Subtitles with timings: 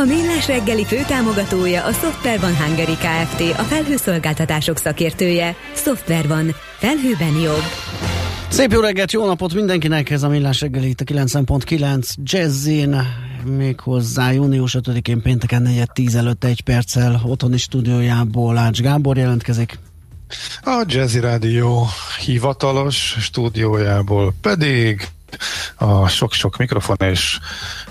[0.00, 3.58] A Millás reggeli főtámogatója a Software van Hungary Kft.
[3.58, 5.56] A felhőszolgáltatások szakértője.
[5.74, 6.54] Software van.
[6.78, 7.62] Felhőben jobb.
[8.48, 12.96] Szép jó reggelt, jó napot mindenkinek, ez a Millás reggeli itt a 9.9 Jazzin,
[13.44, 15.62] méghozzá június 5-én pénteken
[15.94, 19.78] 4 előtt egy perccel otthoni stúdiójából Ács Gábor jelentkezik.
[20.62, 21.86] A Jazzy Rádió
[22.24, 25.08] hivatalos stúdiójából pedig
[25.76, 27.38] a sok-sok mikrofon és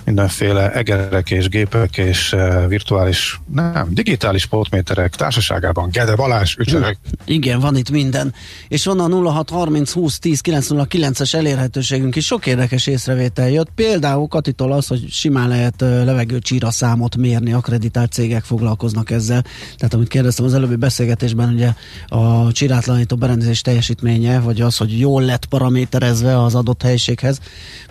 [0.10, 5.90] mindenféle egerek és gépek és uh, virtuális, nem, digitális pótméterek társaságában.
[5.92, 6.98] Gede Balázs, ücsörök.
[7.26, 8.34] Igen, van itt minden.
[8.68, 12.26] És van a 0630 20 10 909-es elérhetőségünk is.
[12.26, 13.70] Sok érdekes észrevétel jött.
[13.76, 19.44] Például Katitól az, hogy simán lehet uh, levegőcsíra számot mérni, akreditált cégek foglalkoznak ezzel.
[19.78, 21.74] Tehát amit kérdeztem az előbbi beszélgetésben, ugye
[22.08, 27.40] a csirátlanító berendezés teljesítménye, vagy az, hogy jól lett paraméterezve az adott helyiséghez,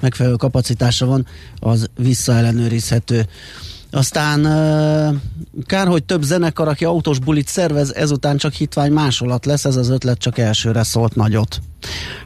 [0.01, 1.27] megfelelő kapacitása van,
[1.59, 3.27] az visszaellenőrizhető.
[3.91, 4.43] Aztán
[5.67, 9.89] kár, hogy több zenekar, aki autós bulit szervez, ezután csak hitvány másolat lesz, ez az
[9.89, 11.61] ötlet csak elsőre szólt nagyot.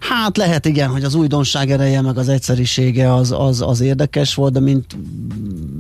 [0.01, 4.53] Hát lehet igen, hogy az újdonság ereje, meg az egyszerisége az, az, az érdekes volt,
[4.53, 4.97] de mint,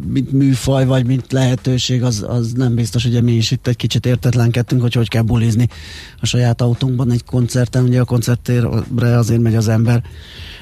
[0.06, 4.06] mint műfaj, vagy mint lehetőség, az, az nem biztos, hogy mi is itt egy kicsit
[4.06, 5.69] értetlenkedtünk, hogy hogy kell bulizni
[6.20, 8.69] a saját autónkban egy koncerten, ugye a koncertére
[9.16, 10.03] azért megy az ember.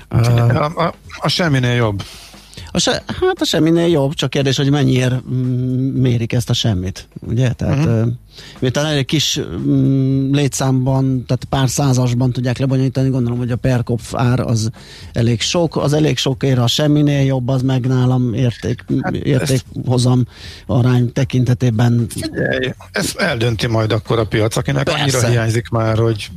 [0.08, 2.02] A, a, a semminél jobb.
[2.72, 5.14] A se, hát a semminél jobb, csak kérdés, hogy mennyiért
[5.94, 7.52] mérik ezt a semmit, ugye?
[7.52, 8.12] Tehát uh-huh.
[8.58, 14.40] miután egy kis mm, létszámban, tehát pár százasban tudják lebonyolítani, gondolom, hogy a perkopf ár
[14.40, 14.70] az
[15.12, 20.26] elég sok, az elég sok ér, a semminél jobb, az meg nálam érték, hát értékhozam
[20.66, 22.06] arány tekintetében.
[22.08, 25.02] Figyelj, ez eldönti majd akkor a piac, akinek Persze.
[25.02, 26.30] annyira hiányzik már, hogy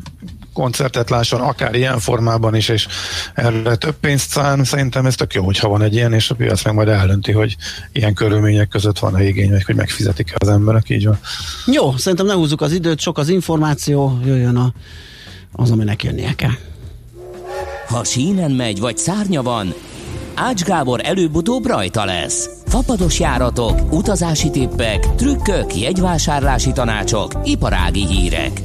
[0.54, 2.88] koncertet lásson, akár ilyen formában is, és
[3.34, 6.64] erre több pénzt szán, szerintem ez tök jó, hogyha van egy ilyen, és a piac
[6.64, 7.56] meg majd eldönti, hogy
[7.92, 11.20] ilyen körülmények között van-e igény, vagy hogy megfizetik az emberek, így van.
[11.66, 14.74] Jó, szerintem ne húzzuk az időt, sok az információ, jöjjön a,
[15.52, 16.56] az, aminek jönnie kell.
[17.88, 19.74] Ha sínen megy, vagy szárnya van,
[20.36, 22.50] Ács Gábor előbb-utóbb rajta lesz.
[22.66, 28.62] Fapados járatok, utazási tippek, trükkök, jegyvásárlási tanácsok, iparági hírek.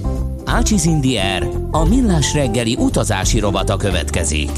[0.49, 4.51] Ácsiz Indier, a millás reggeli utazási robata következik.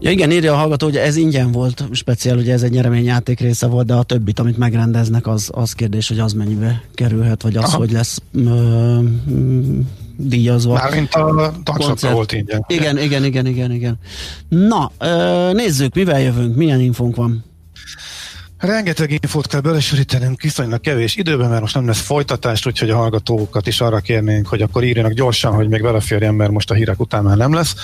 [0.00, 3.66] Ja igen, írja a hallgató, hogy ez ingyen volt, speciál, ugye ez egy nyereményjáték része
[3.66, 7.64] volt, de a többit, amit megrendeznek, az, az kérdés, hogy az mennyibe kerülhet, vagy az,
[7.64, 7.76] Aha.
[7.76, 8.98] hogy lesz ö,
[10.16, 10.72] díjazva.
[10.72, 12.64] Mármint a tagsapka volt ingyen.
[12.68, 13.98] Igen, igen, igen, igen, igen.
[14.48, 17.44] Na, ö, nézzük, mivel jövünk, milyen infónk van?
[18.58, 23.66] Rengeteg infót kell belesűrítenünk viszonylag kevés időben, mert most nem lesz folytatást, úgyhogy a hallgatókat
[23.66, 27.24] is arra kérnénk, hogy akkor írjanak gyorsan, hogy még beleférjen, mert most a hírek után
[27.24, 27.74] már nem lesz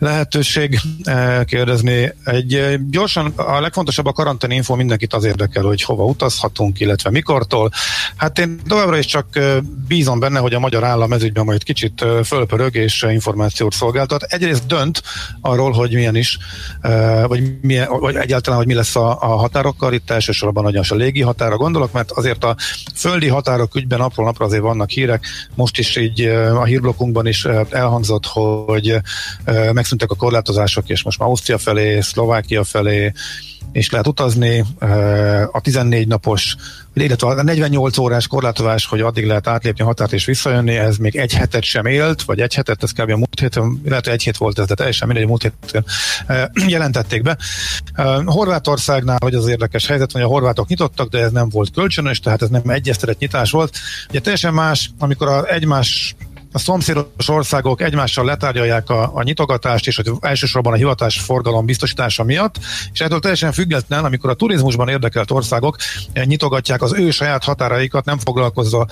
[0.00, 2.12] lehetőség eh, kérdezni.
[2.24, 7.10] Egy eh, gyorsan, a legfontosabb a karantén info mindenkit az érdekel, hogy hova utazhatunk, illetve
[7.10, 7.70] mikortól.
[8.16, 9.56] Hát én továbbra is csak eh,
[9.88, 14.22] bízom benne, hogy a magyar állam ezügyben majd kicsit fölpörög és információt szolgáltat.
[14.22, 15.02] Egyrészt dönt
[15.40, 16.38] arról, hogy milyen is,
[17.26, 21.20] vagy, milyen, vagy egyáltalán, hogy mi lesz a, a határokkal, itt elsősorban nagyon a légi
[21.20, 22.56] határa gondolok, mert azért a
[22.94, 25.26] földi határok ügyben napról napra azért vannak hírek.
[25.54, 26.20] Most is így
[26.54, 28.96] a hírblokkunkban is elhangzott, hogy
[29.72, 33.12] meg megszűntek a korlátozások, és most már Ausztria felé, Szlovákia felé,
[33.72, 34.64] és lehet utazni.
[35.52, 36.56] A 14 napos,
[36.94, 41.16] illetve a 48 órás korlátozás, hogy addig lehet átlépni a határt és visszajönni, ez még
[41.16, 43.10] egy hetet sem élt, vagy egy hetet, ez kb.
[43.10, 45.84] a múlt héten, hogy egy hét volt ez, de teljesen mindegy, múlt héten
[46.68, 47.38] jelentették be.
[48.24, 52.42] Horvátországnál, hogy az érdekes helyzet, hogy a horvátok nyitottak, de ez nem volt kölcsönös, tehát
[52.42, 53.76] ez nem egyeztetett nyitás volt.
[54.08, 56.14] Ugye teljesen más, amikor a egymás
[56.52, 62.24] a szomszédos országok egymással letárgyalják a, a nyitogatást, és hogy elsősorban a hivatás forgalom biztosítása
[62.24, 62.58] miatt,
[62.92, 65.76] és ettől teljesen független, amikor a turizmusban érdekelt országok
[66.24, 68.86] nyitogatják az ő saját határaikat, nem foglalkozva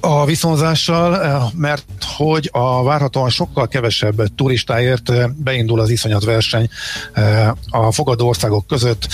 [0.00, 1.84] a viszonzással, eh, mert
[2.16, 6.68] hogy a várhatóan sokkal kevesebb turistáért eh, beindul az iszonyat verseny
[7.12, 9.08] eh, a fogadó országok között,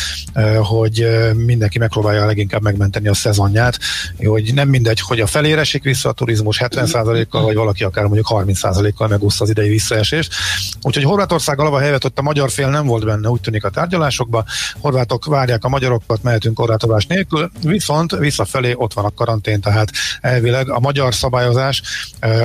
[0.63, 3.79] hogy mindenki megpróbálja leginkább megmenteni a szezonját,
[4.25, 8.27] hogy nem mindegy, hogy a felére esik vissza a turizmus 70%-kal, vagy valaki akár mondjuk
[8.31, 10.35] 30%-kal megúszta az idei visszaesést.
[10.83, 14.45] Úgyhogy Horvátország alava helyett ott a magyar fél nem volt benne, úgy tűnik a tárgyalásokba.
[14.81, 19.91] Horvátok várják a magyarokat, mehetünk korlátozás nélkül, viszont visszafelé ott van a karantén, tehát
[20.21, 21.83] elvileg a magyar szabályozás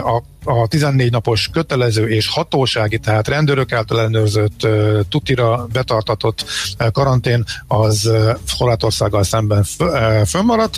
[0.03, 4.67] a a 14 napos kötelező és hatósági, tehát rendőrök által ellenőrzött,
[5.09, 6.45] tutira betartatott
[6.91, 8.11] karantén az
[8.57, 9.63] Horvátországgal szemben
[10.25, 10.77] fönnmaradt.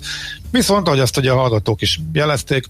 [0.51, 2.65] Viszont, ahogy azt ugye a hallgatók is jelezték,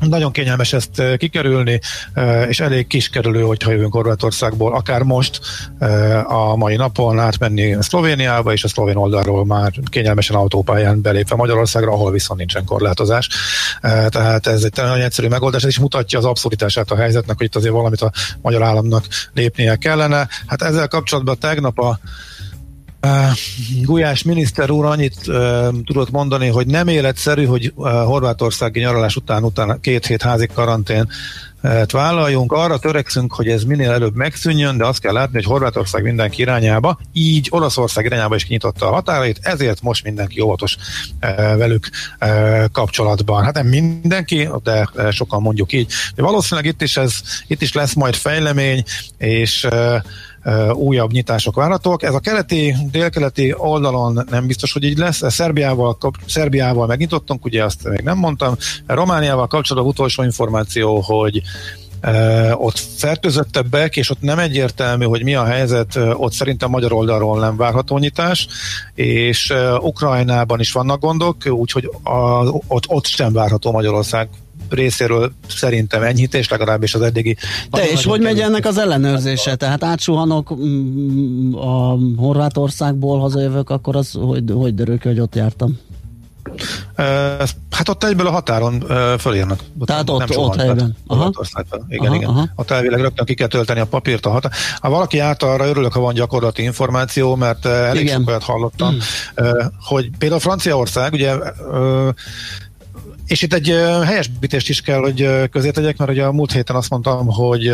[0.00, 1.80] nagyon kényelmes ezt eh, kikerülni,
[2.12, 5.40] eh, és elég kiskerülő, hogyha jövünk Horvátországból, akár most
[5.78, 11.92] eh, a mai napon átmenni Szlovéniába, és a szlovén oldalról már kényelmesen autópályán belépve Magyarországra,
[11.92, 13.28] ahol viszont nincsen korlátozás.
[14.08, 17.56] Tehát ez egy nagyon egyszerű megoldás, ez is mutatja az abszurditását a helyzetnek, hogy itt
[17.56, 18.12] azért valamit a
[18.42, 19.04] magyar államnak
[19.34, 20.28] lépnie kellene.
[20.46, 21.98] Hát ezzel kapcsolatban tegnap a
[23.82, 29.44] Gulyás miniszter úr annyit uh, tudott mondani, hogy nem életszerű, hogy uh, horvátországi nyaralás után,
[29.44, 31.08] után két hét házi karantén
[31.92, 32.52] vállaljunk.
[32.52, 36.98] Arra törekszünk, hogy ez minél előbb megszűnjön, de azt kell látni, hogy Horvátország mindenki irányába,
[37.12, 40.76] így Olaszország irányába is kinyitotta a határait, ezért most mindenki óvatos
[41.56, 41.88] velük
[42.72, 43.44] kapcsolatban.
[43.44, 45.92] Hát nem mindenki, de sokan mondjuk így.
[46.14, 48.84] De valószínűleg itt is, ez, itt is lesz majd fejlemény,
[49.18, 49.66] és
[50.72, 52.02] újabb nyitások várhatók.
[52.02, 55.32] Ez a keleti, délkeleti oldalon nem biztos, hogy így lesz.
[55.32, 58.56] Szerbiával, Szerbiával megnyitottunk, ugye azt még nem mondtam.
[58.86, 61.42] Romániával kapcsolatban utolsó információ, hogy
[62.52, 67.56] ott fertőzöttebbek, és ott nem egyértelmű, hogy mi a helyzet, ott szerintem magyar oldalról nem
[67.56, 68.48] várható nyitás,
[68.94, 74.28] és Ukrajnában is vannak gondok, úgyhogy a, ott, ott sem várható Magyarország
[74.70, 77.36] részéről szerintem enyhítés, legalábbis az eddigi.
[77.70, 79.54] De és hogy megy ennek az ellenőrzése?
[79.54, 85.78] Tehát átsuhanok mm, a Horvátországból hazajövök, akkor az hogy, hogy derül ki, hogy ott jártam?
[87.70, 88.84] Hát ott egyből a határon
[89.18, 89.60] fölírnak.
[89.84, 90.96] Tehát ott, ott, ott helyben.
[91.06, 91.30] Aha.
[91.88, 92.28] Igen, aha, igen.
[92.28, 92.48] Aha.
[92.54, 94.52] Ott elvileg rögtön ki kell tölteni a papírt a határ.
[94.80, 98.18] Ha valaki járt arra, örülök, ha van gyakorlati információ, mert elég igen.
[98.18, 98.98] sok olyat hallottam, mm.
[99.80, 101.34] hogy például Franciaország, ugye
[103.26, 103.68] és itt egy
[104.04, 107.68] helyesbítést is kell, hogy közé tegyek, mert ugye a múlt héten azt mondtam, hogy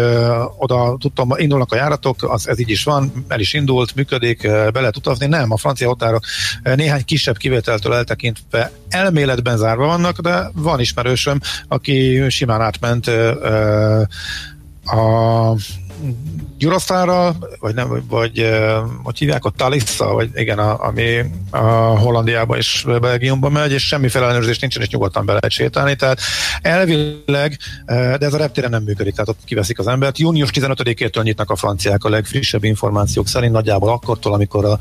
[0.56, 4.80] oda tudtam, indulnak a járatok, az, ez így is van, el is indult, működik, be
[4.80, 5.26] lehet utazni.
[5.26, 6.24] Nem, a francia határok
[6.62, 13.06] néhány kisebb kivételtől eltekintve elméletben zárva vannak, de van ismerősöm, aki simán átment
[14.84, 15.56] a
[16.58, 18.48] Eurostarra, vagy nem, vagy
[19.02, 21.18] hogy hívják ott Talissa, vagy igen, a, ami
[21.50, 21.58] a
[21.98, 26.20] Hollandiába és Belgiumba megy, és semmi ellenőrzés nincsen, és nyugodtan be lehet sétálni, tehát
[26.62, 30.18] elvileg, de ez a reptéren nem működik, tehát ott kiveszik az embert.
[30.18, 34.78] Június 15-től nyitnak a franciák a legfrissebb információk szerint, nagyjából akkortól, amikor a,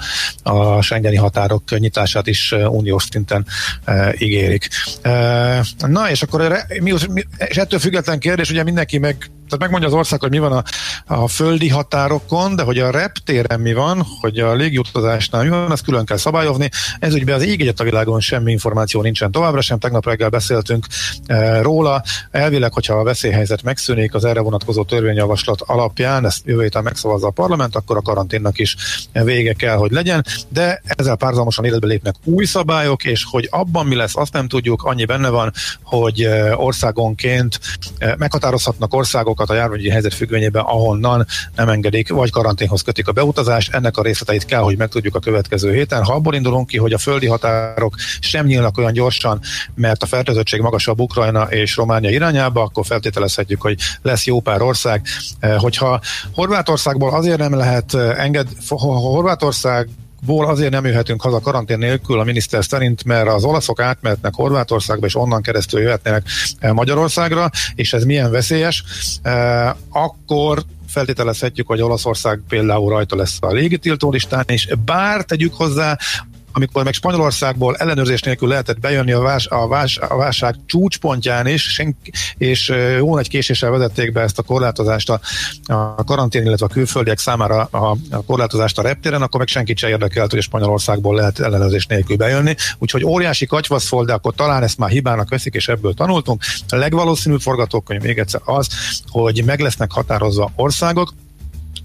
[0.52, 3.46] a Schengeni határok nyitását is uniós szinten
[3.84, 4.68] e, ígérik.
[5.02, 6.94] E, na, és akkor mi,
[7.38, 10.64] és ettől független kérdés, ugye mindenki meg tehát megmondja az ország, hogy mi van a,
[11.06, 15.84] a földi határokon, de hogy a reptéren mi van, hogy a légiutazásnál mi van, ezt
[15.84, 16.70] külön kell szabályozni.
[17.00, 19.80] Ez ügyben az ég a világon semmi információ nincsen továbbra sem.
[19.80, 20.86] Tegnap reggel beszéltünk
[21.26, 22.04] e, róla.
[22.32, 27.32] Elvileg, hogyha a veszélyhelyzet megszűnik az erre vonatkozó törvényjavaslat alapján, ezt jövő héten megszavazza a
[27.32, 28.76] parlament, akkor a karanténnak is
[29.12, 30.26] vége kell, hogy legyen.
[30.50, 34.84] De ezzel párzamosan életbe lépnek új szabályok, és hogy abban mi lesz, azt nem tudjuk.
[34.84, 35.52] Annyi benne van,
[35.84, 37.60] hogy e, országonként
[37.98, 43.12] e, meghatározhatnak országok országokat a járványi helyzet függvényében, ahonnan nem engedik, vagy karanténhoz kötik a
[43.12, 43.74] beutazást.
[43.74, 46.04] Ennek a részleteit kell, hogy megtudjuk a következő héten.
[46.04, 49.40] Ha abból indulunk ki, hogy a földi határok sem nyílnak olyan gyorsan,
[49.76, 55.02] mert a fertőzöttség magasabb Ukrajna és Románia irányába, akkor feltételezhetjük, hogy lesz jó pár ország.
[55.40, 56.02] Eh, hogyha
[56.34, 59.90] Horvátországból azért nem lehet eh, enged, Horvátország
[60.26, 65.06] ból azért nem jöhetünk haza karantén nélkül a miniszter szerint, mert az olaszok átmehetnek Horvátországba,
[65.06, 66.28] és onnan keresztül jöhetnek
[66.60, 68.84] eh, Magyarországra, és ez milyen veszélyes,
[69.22, 75.98] eh, akkor feltételezhetjük, hogy Olaszország például rajta lesz a légitiltó listán, és bár tegyük hozzá,
[76.52, 81.64] amikor meg Spanyolországból ellenőrzés nélkül lehetett bejönni a, vás, a, vás, a válság csúcspontján is,
[81.64, 85.20] senki, és jó nagy késéssel vezették be ezt a korlátozást a,
[85.66, 89.90] a karantén, illetve a külföldiek számára a, a korlátozást a reptéren, akkor meg senkit se
[89.90, 92.56] érdekelt, hogy Spanyolországból lehet ellenőrzés nélkül bejönni.
[92.78, 96.44] Úgyhogy óriási katyvasz volt, de akkor talán ezt már hibának veszik, és ebből tanultunk.
[96.70, 98.68] A legvalószínűbb forgatókönyv még egyszer az,
[99.10, 101.14] hogy meg lesznek határozva országok,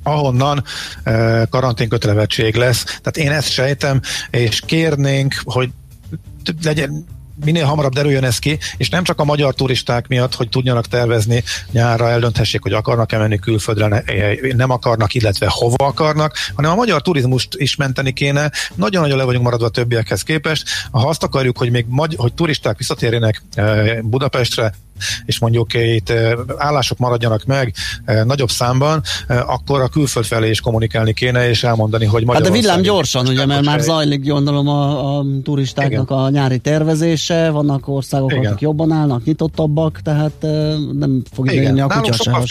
[0.07, 0.65] ahonnan
[1.07, 2.85] uh, karanténkötelevetség lesz.
[2.85, 5.71] Tehát én ezt sejtem, és kérnénk, hogy
[6.63, 7.07] legyen
[7.45, 11.43] minél hamarabb derüljön ez ki, és nem csak a magyar turisták miatt, hogy tudjanak tervezni
[11.71, 14.05] nyárra, eldönthessék, hogy akarnak-e menni külföldre,
[14.57, 18.51] nem akarnak, illetve hova akarnak, hanem a magyar turizmust is menteni kéne.
[18.75, 20.69] Nagyon-nagyon le vagyunk maradva a többiekhez képest.
[20.91, 23.43] Ha azt akarjuk, hogy még magy- hogy turisták visszatérjenek
[24.03, 24.75] Budapestre,
[25.25, 26.13] és mondjuk itt
[26.57, 27.75] állások maradjanak meg
[28.25, 32.55] nagyobb számban, akkor a külföld felé is kommunikálni kéne, és elmondani, hogy Magyarország...
[32.55, 36.23] Hát de villám gyorsan, ugye, mert már zajlik, gondolom, a, a turistáknak Igen.
[36.23, 38.45] a nyári tervezése, vannak országok, Igen.
[38.47, 40.47] akik jobban állnak, nyitottabbak, tehát
[40.93, 42.45] nem fog ide a kutya sokkal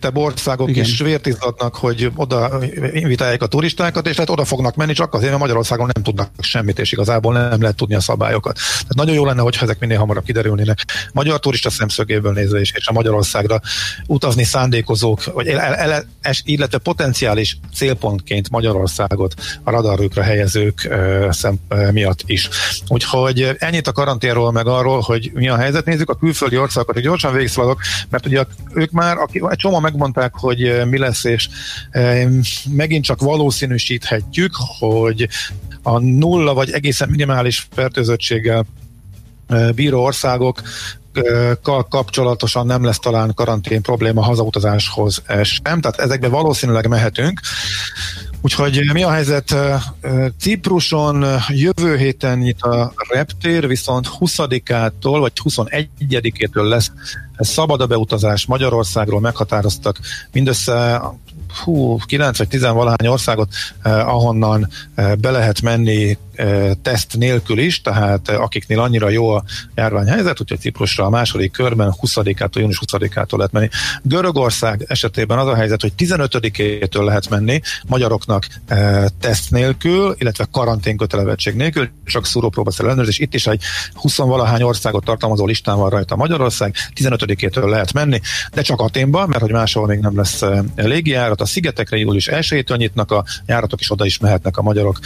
[0.00, 0.84] fertőzöttebb országok Igen.
[0.84, 2.60] is vértizadnak, hogy oda
[2.92, 6.78] invitálják a turistákat, és lehet oda fognak menni, csak azért, mert Magyarországon nem tudnak semmit,
[6.78, 8.54] és igazából nem lehet tudni a szabályokat.
[8.54, 10.78] Tehát nagyon jó lenne, hogyha ezek minél hamarabb kiderülnének.
[11.12, 13.60] Magyar turista szemszögéből nézve is, és a Magyarországra
[14.06, 21.54] utazni szándékozók, vagy ele, ele, es, illetve potenciális célpontként Magyarországot a radarükre helyezők uh, szem,
[21.70, 22.48] uh, miatt is.
[22.88, 25.84] Úgyhogy ennyit a karanténról, meg arról, hogy mi a helyzet.
[25.84, 30.34] Nézzük a külföldi országokat, hogy gyorsan végigszaladok, mert ugye ők már, aki, egy csomó megmondták,
[30.34, 31.48] hogy mi lesz, és
[31.94, 32.40] um,
[32.70, 35.28] megint csak valószínűsíthetjük, hogy
[35.82, 38.66] a nulla vagy egészen minimális fertőzöttséggel
[39.74, 40.62] bíró országok
[41.88, 47.40] kapcsolatosan nem lesz talán karantén probléma hazautazáshoz sem, tehát ezekbe valószínűleg mehetünk.
[48.40, 49.54] Úgyhogy mi a helyzet?
[50.38, 56.90] Cipruson jövő héten nyit a reptér, viszont 20-ától vagy 21-től lesz
[57.38, 59.98] szabad a beutazás Magyarországról meghatároztak
[60.32, 61.02] mindössze
[61.52, 63.48] hú, 9 vagy 10 valahány országot,
[63.82, 69.28] eh, ahonnan eh, be lehet menni eh, teszt nélkül is, tehát eh, akiknél annyira jó
[69.28, 73.68] a járványhelyzet, úgyhogy Ciprusra a második körben 20-ától, június 20-ától lehet menni.
[74.02, 80.96] Görögország esetében az a helyzet, hogy 15-től lehet menni magyaroknak eh, teszt nélkül, illetve karantén
[80.96, 83.18] kötelezettség nélkül, csak szúrópróbaszerű ellenőrzés.
[83.18, 83.62] Itt is egy
[83.92, 88.20] 20 valahány országot tartalmazó listán van rajta Magyarország, 15-től lehet menni,
[88.52, 90.60] de csak Aténba, mert hogy máshol még nem lesz eh,
[91.38, 94.98] légijárat, a szigetekre július 1 nyitnak a járatok, és oda is mehetnek a magyarok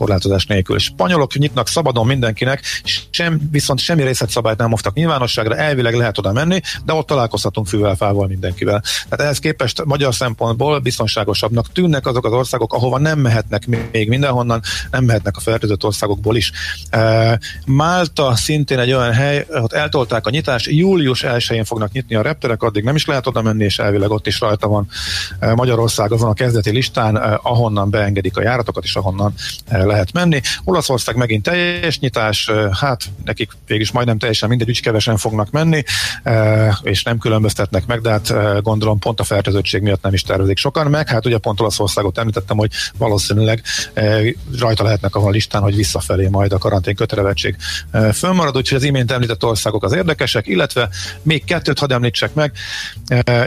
[0.00, 0.78] korlátozás nélkül.
[0.78, 2.62] Spanyolok nyitnak szabadon mindenkinek,
[3.10, 7.96] sem, viszont semmi részletszabályt nem hoztak nyilvánosságra, elvileg lehet oda menni, de ott találkozhatunk fűvel,
[7.96, 8.82] fával mindenkivel.
[9.08, 14.62] Tehát ehhez képest magyar szempontból biztonságosabbnak tűnnek azok az országok, ahova nem mehetnek még mindenhonnan,
[14.90, 16.52] nem mehetnek a fertőzött országokból is.
[17.66, 22.62] Málta szintén egy olyan hely, ott eltolták a nyitást, július 1-én fognak nyitni a repterek,
[22.62, 24.88] addig nem is lehet oda menni, és elvileg ott is rajta van
[25.54, 29.34] Magyarország azon a kezdeti listán, ahonnan beengedik a járatokat, és ahonnan
[29.90, 30.40] lehet menni.
[30.64, 35.82] Olaszország megint teljes nyitás, hát nekik végig majdnem teljesen mindegy, úgy kevesen fognak menni,
[36.82, 38.32] és nem különböztetnek meg, de hát
[38.62, 41.08] gondolom pont a fertőzöttség miatt nem is tervezik sokan meg.
[41.08, 43.62] Hát ugye pont Olaszországot említettem, hogy valószínűleg
[44.58, 47.56] rajta lehetnek a listán, hogy visszafelé majd a karantén kötelezettség
[48.12, 50.88] fönnmarad, úgyhogy az imént említett országok az érdekesek, illetve
[51.22, 52.52] még kettőt hadd említsek meg.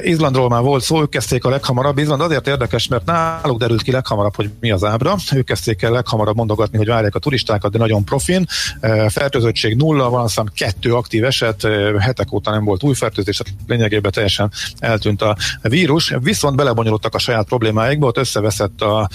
[0.01, 1.97] Izlandról már volt szó, ők kezdték a leghamarabb.
[1.97, 5.15] Izland azért érdekes, mert náluk derült ki leghamarabb, hogy mi az ábra.
[5.33, 8.45] Ők kezdték el leghamarabb mondogatni, hogy várják a turistákat, de nagyon profin.
[9.07, 11.67] Fertőzöttség nulla, van aztán kettő aktív eset,
[11.99, 17.19] hetek óta nem volt új fertőzés, tehát lényegében teljesen eltűnt a vírus, viszont belebonyolódtak a
[17.19, 19.09] saját problémáikba, ott összeveszett a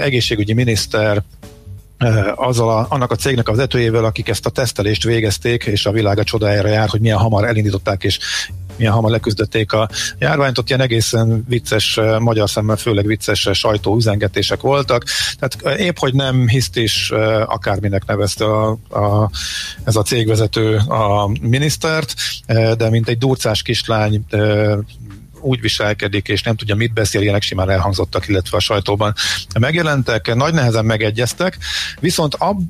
[0.00, 1.22] egészségügyi miniszter
[2.34, 6.24] azzal a, annak a cégnek a vezetőjével, akik ezt a tesztelést végezték, és a világa
[6.24, 8.18] csodájára jár, hogy milyen hamar elindították és
[8.80, 13.96] milyen hamar leküzdötték a járványt, ott ilyen egészen vicces, magyar szemmel főleg vicces eh, sajtó
[13.96, 15.04] üzengetések voltak,
[15.38, 17.10] tehát eh, épp, hogy nem hiszt is
[17.46, 19.30] akárminek nevezte a, a,
[19.84, 22.14] ez a cégvezető a minisztert,
[22.76, 24.24] de mint egy durcás kislány
[25.40, 29.14] úgy viselkedik, és nem tudja, mit beszél, ilyenek simán elhangzottak, illetve a sajtóban
[29.60, 31.58] megjelentek, nagy nehezen megegyeztek,
[32.00, 32.60] viszont ab,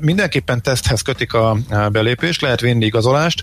[0.00, 1.56] mindenképpen teszthez kötik a
[1.92, 3.42] belépést, lehet vinni igazolást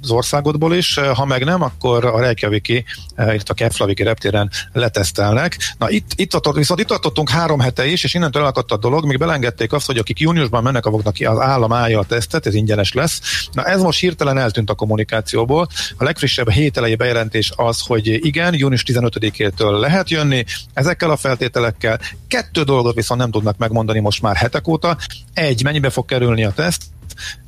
[0.00, 2.84] az országodból is, ha meg nem, akkor a Reykjaviki,
[3.32, 5.58] itt a Keflaviki reptéren letesztelnek.
[5.78, 9.06] Na itt, itt adott, viszont itt adottunk három hete is, és innentől elakadt a dolog,
[9.06, 12.92] még belengedték azt, hogy akik júniusban mennek, avoknak az állam állja a tesztet, ez ingyenes
[12.92, 13.20] lesz.
[13.52, 15.68] Na ez most hirtelen eltűnt a kommunikációból.
[15.96, 21.16] A legfrissebb legfrissebb hét elejé bejelentés az, hogy igen, június 15-től lehet jönni ezekkel a
[21.16, 22.00] feltételekkel.
[22.28, 24.96] Kettő dolgot viszont nem tudnak megmondani most már hetek óta.
[25.34, 26.82] Egy, mennyibe fog kerülni a teszt,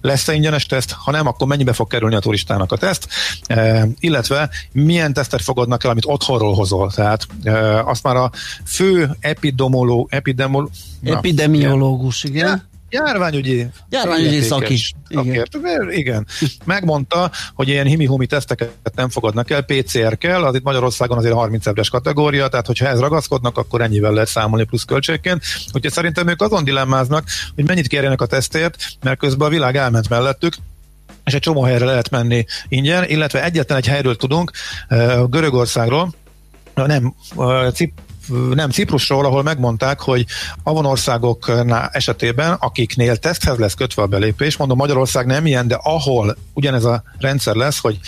[0.01, 3.09] lesz-e ingyenes teszt, ha nem, akkor mennyibe fog kerülni a turistának a teszt,
[3.47, 6.93] e, illetve milyen tesztet fogadnak el, amit otthonról hozol.
[6.93, 8.31] Tehát e, azt már a
[8.65, 10.71] fő epidemoló, epidemol,
[11.03, 12.47] epidemiológus, igen.
[12.47, 13.67] igen Járványügyi.
[13.91, 14.79] Járványügyi szaki.
[15.09, 15.47] Igen.
[15.91, 16.27] Igen.
[16.65, 21.67] Megmondta, hogy ilyen himi teszteket nem fogadnak el, PCR kell, az itt Magyarországon azért 30
[21.67, 25.43] ezeres kategória, tehát hogyha ez ragaszkodnak, akkor ennyivel lehet számolni plusz költségként.
[25.73, 30.09] Úgyhogy szerintem ők azon dilemmáznak, hogy mennyit kérjenek a tesztért, mert közben a világ elment
[30.09, 30.55] mellettük,
[31.25, 34.51] és egy csomó helyre lehet menni ingyen, illetve egyetlen egy helyről tudunk,
[35.27, 36.15] Görögországról,
[36.75, 37.15] nem,
[37.75, 37.93] Cip,
[38.55, 40.27] nem Ciprusról, ahol megmondták, hogy
[40.63, 41.53] avon országok
[41.93, 47.03] esetében, akiknél teszthez lesz kötve a belépés, mondom Magyarország nem ilyen, de ahol ugyanez a
[47.19, 47.99] rendszer lesz, hogy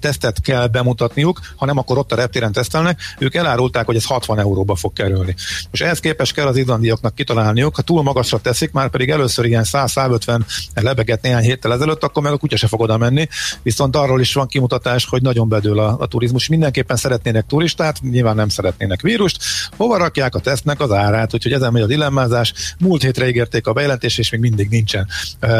[0.00, 4.38] tesztet kell bemutatniuk, ha nem, akkor ott a reptéren tesztelnek, ők elárulták, hogy ez 60
[4.38, 5.34] euróba fog kerülni.
[5.70, 9.64] És ehhez képest kell az izlandiaknak kitalálniuk, ha túl magasra teszik, már pedig először ilyen
[9.66, 10.40] 100-150
[10.74, 13.28] lebeget néhány héttel ezelőtt, akkor meg a kutya se fog oda menni,
[13.62, 16.48] viszont arról is van kimutatás, hogy nagyon bedől a, a turizmus.
[16.48, 19.38] Mindenképpen szeretnének turistát, nyilván nem szeretnének vírust,
[19.76, 22.52] hova rakják a tesztnek az árát, úgyhogy ezen megy a dilemmázás.
[22.78, 25.08] Múlt hétre ígérték a bejelentést, és még mindig nincsen.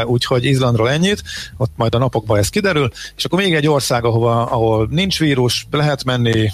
[0.05, 1.23] Úgyhogy Izlandról ennyit,
[1.57, 5.67] ott majd a napokban ez kiderül, és akkor még egy ország, ahova ahol nincs vírus,
[5.71, 6.51] lehet menni,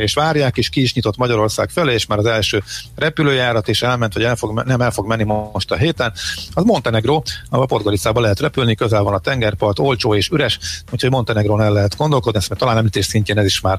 [0.00, 2.62] és várják, és ki is nyitott Magyarország felé, és már az első
[2.94, 6.12] repülőjárat is elment, vagy el fog, nem el fog menni most a héten.
[6.52, 10.58] Az Montenegro, a Podgoricába lehet repülni, közel van a tengerpart, olcsó és üres,
[10.92, 13.78] úgyhogy Montenegron el lehet gondolkodni, ezt mert talán említés szintjén ez is már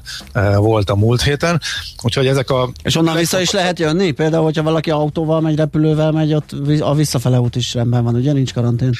[0.56, 1.60] volt a múlt héten.
[2.02, 2.70] Úgyhogy ezek a...
[2.82, 4.10] És onnan vissza is lehet jönni?
[4.10, 8.32] Például, hogyha valaki autóval megy, repülővel megy, ott a visszafele út is rendben van, ugye?
[8.32, 8.92] Nincs karantén?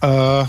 [0.00, 0.46] Uh,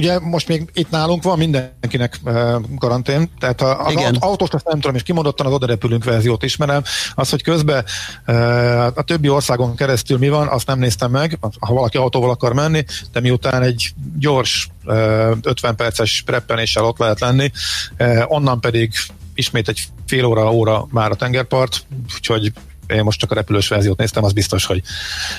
[0.00, 4.14] ugye most még itt nálunk van mindenkinek uh, karantén, tehát az Igen.
[4.14, 6.82] autós azt nem tudom, és kimondottan az odarepülünk verziót ismerem.
[7.14, 7.84] Az, hogy közben
[8.26, 12.52] uh, a többi országon keresztül mi van, azt nem néztem meg, ha valaki autóval akar
[12.52, 17.50] menni, de miután egy gyors uh, 50 perces preppenéssel ott lehet lenni,
[17.98, 18.92] uh, onnan pedig
[19.34, 22.52] ismét egy fél óra, óra már a tengerpart, úgyhogy
[22.92, 24.82] én most csak a repülős verziót néztem, az biztos, hogy,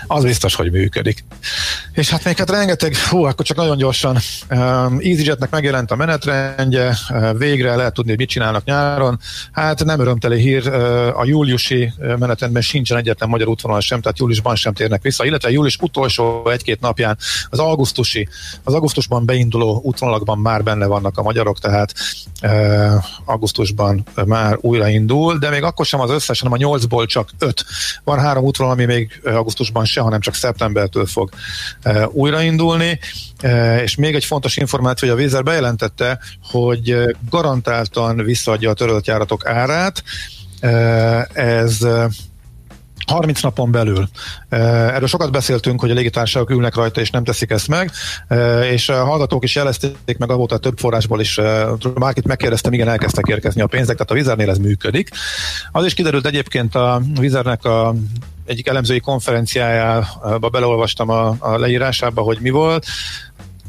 [0.07, 1.23] az biztos, hogy működik.
[1.93, 4.17] És hát még hát rengeteg, hú, akkor csak nagyon gyorsan.
[4.49, 9.19] Um, EasyJetnek megjelent a menetrendje, uh, végre lehet tudni, hogy mit csinálnak nyáron.
[9.51, 14.55] Hát nem örömteli hír, uh, a júliusi menetrendben sincsen egyetlen magyar útvonal sem, tehát júliusban
[14.55, 17.17] sem térnek vissza, illetve július utolsó egy-két napján
[17.49, 18.27] az augusztusi,
[18.63, 21.93] az augusztusban beinduló útvonalakban már benne vannak a magyarok, tehát
[23.25, 27.65] augusztusban már újraindul, de még akkor sem az összes, hanem a nyolcból csak öt.
[28.03, 31.29] Van három útvonal, ami még augusztusban se, hanem csak szeptembertől fog
[32.11, 32.99] újraindulni.
[33.83, 36.19] És még egy fontos információ, hogy a Vízer bejelentette,
[36.51, 36.95] hogy
[37.29, 40.03] garantáltan visszaadja a törölt járatok árát.
[41.33, 41.77] Ez
[43.07, 44.09] 30 napon belül.
[44.49, 47.91] Erről sokat beszéltünk, hogy a légitársaságok ülnek rajta, és nem teszik ezt meg,
[48.71, 51.39] és a hallgatók is jelezték meg a több forrásból is,
[51.93, 55.09] már itt megkérdeztem, igen, elkezdtek érkezni a pénzek, tehát a Vizernél ez működik.
[55.71, 57.93] Az is kiderült egyébként a Vizernek a
[58.45, 62.85] egyik elemzői konferenciájába beleolvastam a, a leírásába, hogy mi volt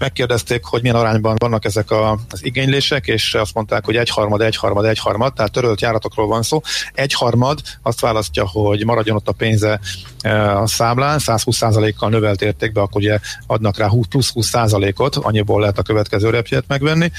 [0.03, 4.85] megkérdezték, hogy milyen arányban vannak ezek a, az igénylések, és azt mondták, hogy egyharmad, egyharmad,
[4.85, 6.61] egyharmad, tehát törölt járatokról van szó.
[6.93, 9.81] Egyharmad azt választja, hogy maradjon ott a pénze
[10.21, 15.79] e, a számlán, 120%-kal növelt értékbe, akkor ugye adnak rá 20 plusz 20%-ot, annyiból lehet
[15.79, 17.11] a következő repjét megvenni.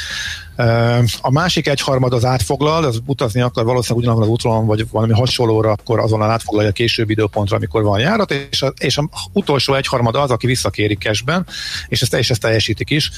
[1.22, 5.72] A másik egyharmad az átfoglal, az utazni akar valószínűleg ugyanazon az útvonalon, vagy valami hasonlóra,
[5.72, 10.16] akkor azonnal átfoglalja a későbbi időpontra, amikor van járat, és, a, és a utolsó egyharmad
[10.16, 11.46] az, aki visszakéri cashben,
[11.88, 13.12] és ezt, és ezt teljesítik is.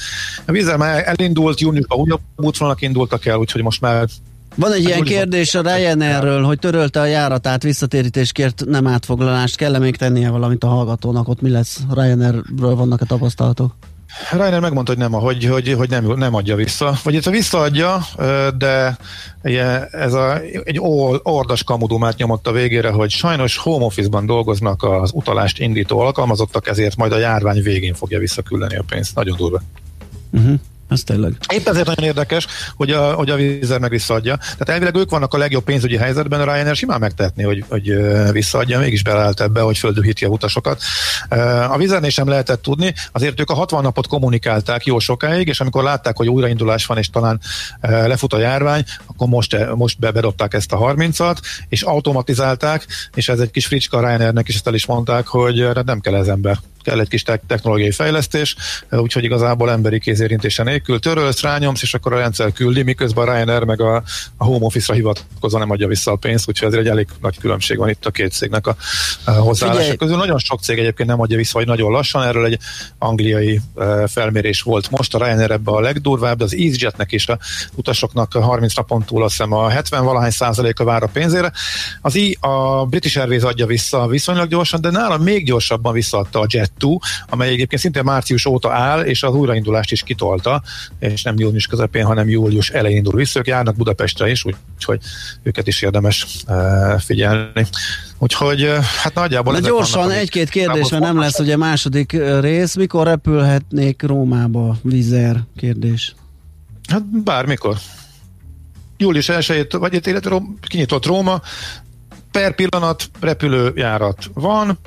[0.46, 4.06] A vízzel már elindult, júniusban újabb útvonalak indultak el, úgyhogy most már
[4.54, 9.56] van egy ilyen kérdés a Ryanairről, hogy törölte a járatát, visszatérítést kért, nem átfoglalást.
[9.56, 11.28] Kell-e még tennie valamit a hallgatónak?
[11.28, 11.80] Ott mi lesz?
[11.94, 13.74] Ryanairről vannak a tapasztalatok?
[14.32, 16.98] Reiner megmondta, hogy nem, hogy, hogy, hogy nem, nem adja vissza.
[17.02, 18.06] Vagy itt visszaadja,
[18.58, 18.96] de
[19.90, 20.78] ez a, egy
[21.22, 26.96] ordas kamudumát nyomott a végére, hogy sajnos home office-ban dolgoznak az utalást indító alkalmazottak, ezért
[26.96, 29.14] majd a járvány végén fogja visszaküldeni a pénzt.
[29.14, 29.62] Nagyon durva.
[30.30, 30.60] Uh-huh.
[30.88, 31.36] Ez tényleg.
[31.52, 32.46] Épp ezért nagyon érdekes,
[32.76, 34.36] hogy a, hogy a vízer meg visszaadja.
[34.36, 37.92] Tehát elvileg ők vannak a legjobb pénzügyi helyzetben, a Ryanair simán megtehetné, hogy, hogy
[38.32, 40.82] visszaadja, mégis beleállt ebbe, hogy földühíti a utasokat.
[41.68, 45.82] A vízernél sem lehetett tudni, azért ők a 60 napot kommunikálták jó sokáig, és amikor
[45.82, 47.40] látták, hogy újraindulás van, és talán
[47.80, 51.36] lefut a járvány, akkor most, most bedobták ezt a 30-at,
[51.68, 56.00] és automatizálták, és ez egy kis fricska Ryanairnek is ezt el is mondták, hogy nem
[56.00, 58.56] kell ez ember kell egy kis technológiai fejlesztés,
[58.90, 63.62] úgyhogy igazából emberi kézérintése nélkül törölsz, rányomsz, és akkor a rendszer küldi, miközben a Ryanair
[63.62, 64.02] meg a,
[64.36, 67.78] a home office-ra hivatkozva nem adja vissza a pénzt, úgyhogy ezért egy elég nagy különbség
[67.78, 68.76] van itt a két cégnek a,
[69.24, 70.16] a hozzáállása közül.
[70.16, 72.58] Nagyon sok cég egyébként nem adja vissza, vagy nagyon lassan, erről egy
[72.98, 73.60] angliai
[74.06, 77.38] felmérés volt most, a Ryanair ebbe a legdurvább, de az EasyJetnek is a
[77.74, 81.52] utasoknak 30 napon túl azt hiszem a 70 valahány százaléka vár a pénzére.
[82.00, 86.46] Az I, a British Airways adja vissza viszonylag gyorsan, de nála még gyorsabban visszaadta a
[86.48, 90.62] Jet Two, amely egyébként szinte március óta áll, és az újraindulást is kitolta,
[90.98, 93.38] és nem június közepén, hanem július elején indul vissza.
[93.38, 95.00] Ők járnak Budapestre is, úgyhogy
[95.42, 97.66] őket is érdemes uh, figyelni.
[98.18, 98.70] Úgyhogy
[99.02, 99.52] hát nagyjából...
[99.52, 102.74] Na gyorsan, egy-két kérdés, mert nem lesz ugye második rész.
[102.74, 104.76] Mikor repülhetnék Rómába?
[104.82, 106.14] Vizer kérdés.
[106.88, 107.76] Hát bármikor.
[108.96, 111.40] Július 1 vagy itt illetve kinyitott Róma,
[112.30, 114.78] per pillanat repülőjárat van,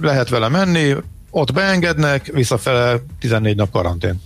[0.00, 0.94] lehet vele menni,
[1.30, 4.22] ott beengednek, visszafele 14 nap karantén.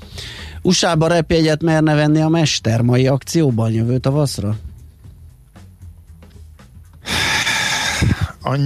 [0.62, 4.56] USA-ba repjegyet merne venni a Mester mai akcióban jövő tavaszra?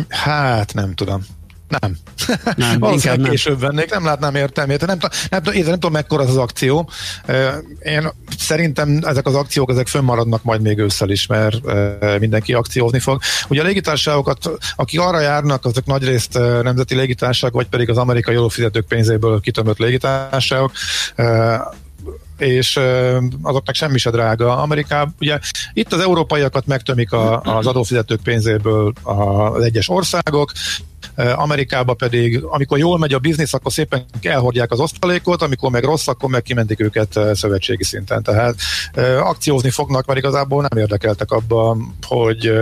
[0.08, 1.26] Hát nem tudom.
[1.68, 1.96] Nem.
[2.56, 3.30] nem Valószínűleg nem.
[3.30, 4.86] később vennék, nem látnám értelmét.
[4.86, 6.90] Nem, nem, nem, nem, nem tudom, mekkora az, az akció.
[7.82, 11.60] Én szerintem ezek az akciók ezek fönnmaradnak majd még ősszel is, mert
[12.18, 13.20] mindenki akciózni fog.
[13.48, 18.86] Ugye a légitársaságokat, akik arra járnak, azok nagyrészt nemzeti légitársaságok, vagy pedig az amerikai adófizetők
[18.86, 20.72] pénzéből kitömött légitársaságok
[22.38, 22.80] és
[23.42, 24.58] azoknak semmi se drága.
[24.62, 25.38] Amerikában, ugye
[25.72, 30.52] itt az európaiakat megtömik a, az adófizetők pénzéből az egyes országok,
[31.16, 36.08] Amerikába pedig, amikor jól megy a biznisz, akkor szépen elhordják az osztalékot, amikor meg rossz,
[36.08, 38.22] akkor meg kimentik őket szövetségi szinten.
[38.22, 38.54] Tehát
[39.20, 42.52] akciózni fognak, mert igazából nem érdekeltek abban, hogy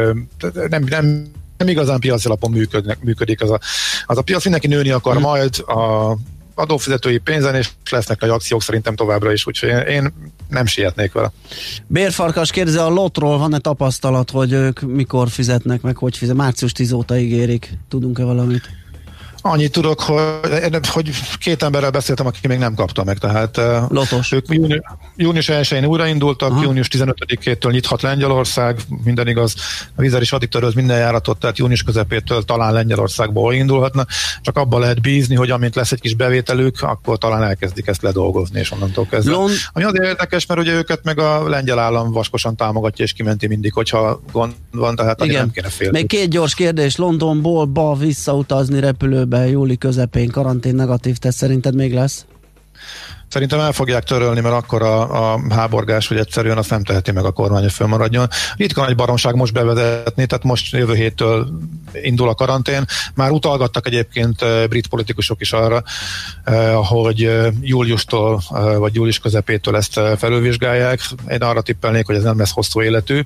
[0.69, 3.59] nem, nem nem igazán piaci alapon működnek, működik az a,
[4.07, 6.17] az a piac, mindenki nőni akar majd, a
[6.55, 10.13] adófizetői pénzen, és lesznek nagy akciók szerintem továbbra is, úgyhogy én, én
[10.49, 11.33] nem sietnék vele.
[11.87, 16.37] Bérfarkas kérdezi, a lotról van-e tapasztalat, hogy ők mikor fizetnek, meg hogy fizet?
[16.37, 17.73] Március 10 óta ígérik.
[17.89, 18.84] Tudunk-e valamit?
[19.47, 24.33] Annyit tudok, hogy, hogy két emberrel beszéltem, aki még nem kapta meg, tehát Lotos.
[24.33, 24.81] ők júni,
[25.17, 26.63] június 1-én újraindultak, Aha.
[26.63, 29.55] június 15-től nyithat Lengyelország, minden igaz,
[29.97, 34.07] a vízer is addig töröz minden járatot, tehát június közepétől talán Lengyelországból indulhatna,
[34.43, 38.61] csak abba lehet bízni, hogy amint lesz egy kis bevételük, akkor talán elkezdik ezt ledolgozni,
[38.61, 39.33] és onnantól kezdve.
[39.33, 39.51] Lon...
[39.73, 43.73] Ami azért érdekes, mert ugye őket meg a lengyel állam vaskosan támogatja, és kimenti mindig,
[43.73, 45.37] hogyha gond van, tehát Igen.
[45.37, 45.99] nem kéne félni.
[45.99, 51.75] Még két gyors kérdés, Londonból ba visszautazni repülőbe be júli közepén karantén negatív teszt szerinted
[51.75, 52.25] még lesz?
[53.29, 57.25] Szerintem el fogják törölni, mert akkor a, a háborgás, hogy egyszerűen azt nem teheti meg
[57.25, 58.29] a kormány, hogy fölmaradjon.
[58.57, 61.49] Ritka nagy baromság most bevezetni, tehát most jövő héttől
[62.03, 62.85] indul a karantén.
[63.15, 65.83] Már utalgattak egyébként eh, brit politikusok is arra,
[66.45, 68.43] eh, hogy eh, júliustól
[68.79, 71.01] vagy július közepétől ezt felülvizsgálják.
[71.29, 73.23] Én arra tippelnék, hogy ez nem lesz hosszú életű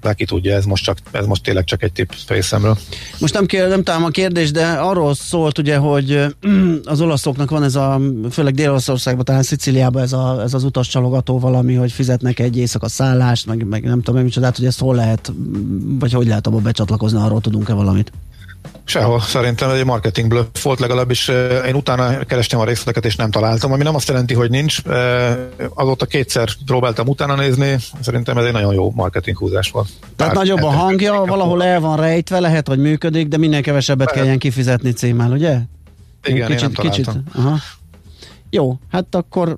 [0.00, 2.78] de ki tudja, ez most, csak, ez most tényleg csak egy tipp részemről.
[3.18, 6.26] Most nem, kér, nem tám a kérdés, de arról szólt ugye, hogy
[6.84, 11.74] az olaszoknak van ez a, főleg Dél-Olaszországban, talán Sziciliában ez, a, ez az utascsalogató valami,
[11.74, 15.32] hogy fizetnek egy éjszaka szállást, meg, meg nem tudom, micsodát, hogy ezt hol lehet,
[15.98, 18.12] vagy hogy lehet abba becsatlakozni, arról tudunk-e valamit?
[18.88, 21.28] Sehol, szerintem egy marketing bluff volt, legalábbis
[21.66, 24.78] én utána kerestem a részleteket és nem találtam, ami nem azt jelenti, hogy nincs.
[25.74, 29.88] Azóta kétszer próbáltam utána nézni, szerintem ez egy nagyon jó marketing húzás volt.
[30.16, 34.10] Tehát Bár nagyobb a hangja, valahol el van rejtve, lehet, hogy működik, de minden kevesebbet
[34.10, 35.58] kelljen kifizetni címmel, ugye?
[36.24, 37.10] Igen, kicsit, én nem kicsit.
[37.34, 37.56] Aha.
[38.50, 39.56] Jó, hát akkor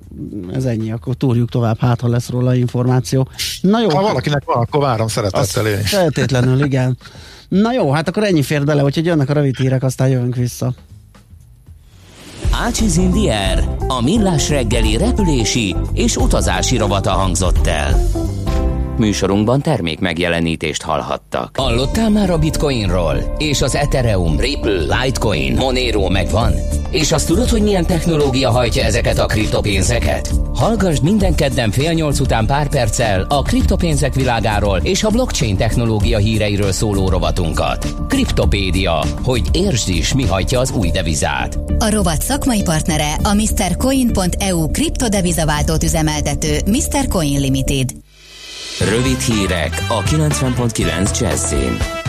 [0.53, 3.27] ez ennyi, akkor túrjuk tovább, hát ha lesz róla információ.
[3.61, 3.89] Na jó.
[3.89, 5.81] Ha valakinek van, akkor várom szeretettel én.
[5.81, 6.97] Feltétlenül, igen.
[7.59, 10.73] Na jó, hát akkor ennyi fér bele, úgyhogy jönnek a rövid hírek, aztán jövünk vissza.
[12.51, 18.07] Ácsiz Indier, a millás reggeli repülési és utazási rovata hangzott el.
[18.97, 21.57] Műsorunkban termék megjelenítést hallhattak.
[21.57, 23.35] Hallottál már a Bitcoinról?
[23.37, 26.53] És az Ethereum, Ripple, Litecoin, Monero megvan?
[26.91, 30.31] És azt tudod, hogy milyen technológia hajtja ezeket a kriptopénzeket?
[30.53, 36.17] Hallgass minden kedden fél nyolc után pár perccel a kriptopénzek világáról és a blockchain technológia
[36.17, 37.95] híreiről szóló rovatunkat.
[38.07, 41.59] Kriptopédia, hogy értsd is, mi hajtja az új devizát.
[41.79, 47.07] A rovat szakmai partnere a MrCoin.eu kriptodevizaváltót üzemeltető Mr.
[47.07, 47.89] Coin Limited.
[48.79, 52.00] Rövid hírek a 90.9 Jazzin.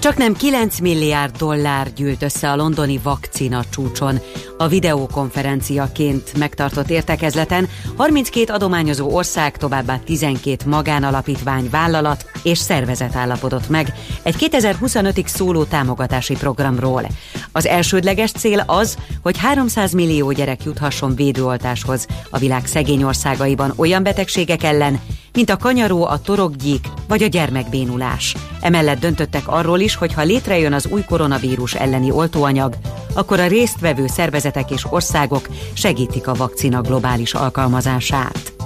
[0.00, 4.18] Csak nem 9 milliárd dollár gyűlt össze a londoni vakcina csúcson.
[4.60, 13.92] A videokonferenciaként megtartott értekezleten 32 adományozó ország, továbbá 12 magánalapítvány, vállalat és szervezet állapodott meg
[14.22, 17.06] egy 2025-ig szóló támogatási programról.
[17.52, 24.02] Az elsődleges cél az, hogy 300 millió gyerek juthasson védőoltáshoz a világ szegény országaiban olyan
[24.02, 25.00] betegségek ellen,
[25.32, 28.36] mint a kanyaró, a torokgyík vagy a gyermekbénulás.
[28.60, 32.76] Emellett döntöttek arról is, hogy ha létrejön az új koronavírus elleni oltóanyag,
[33.14, 34.06] akkor a résztvevő
[34.50, 38.59] szervezetek és országok segítik a vakcina globális alkalmazását.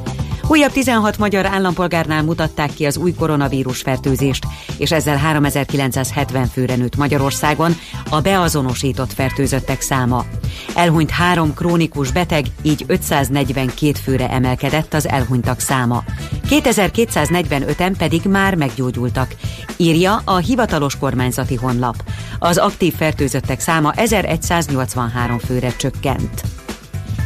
[0.48, 6.96] Újabb 16 magyar állampolgárnál mutatták ki az új koronavírus fertőzést, és ezzel 3970 főre nőtt
[6.96, 7.74] Magyarországon
[8.10, 10.24] a beazonosított fertőzöttek száma.
[10.74, 16.04] Elhunyt három krónikus beteg, így 542 főre emelkedett az elhunytak száma.
[16.50, 19.34] 2245-en pedig már meggyógyultak,
[19.76, 21.96] írja a hivatalos kormányzati honlap.
[22.38, 26.53] Az aktív fertőzöttek száma 1183 főre csökkent.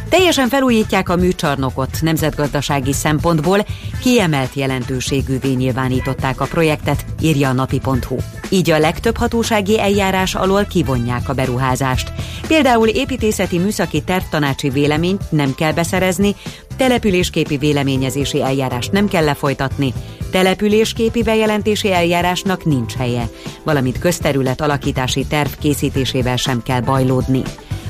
[0.09, 3.65] Teljesen felújítják a műcsarnokot nemzetgazdasági szempontból,
[4.01, 8.17] kiemelt jelentőségűvé nyilvánították a projektet, írja a napi.hu.
[8.49, 12.11] Így a legtöbb hatósági eljárás alól kivonják a beruházást.
[12.47, 16.35] Például építészeti műszaki tervtanácsi véleményt nem kell beszerezni,
[16.77, 19.93] településképi véleményezési eljárást nem kell lefolytatni,
[20.31, 23.29] településképi bejelentési eljárásnak nincs helye,
[23.63, 27.41] valamint közterület alakítási terv készítésével sem kell bajlódni.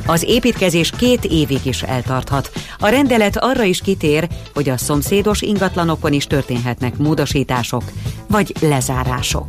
[0.10, 2.52] Az építkezés két évig is eltarthat.
[2.80, 7.84] A rendelet arra is kitér, hogy a szomszédos ingatlanokon is történhetnek módosítások
[8.28, 9.48] vagy lezárások.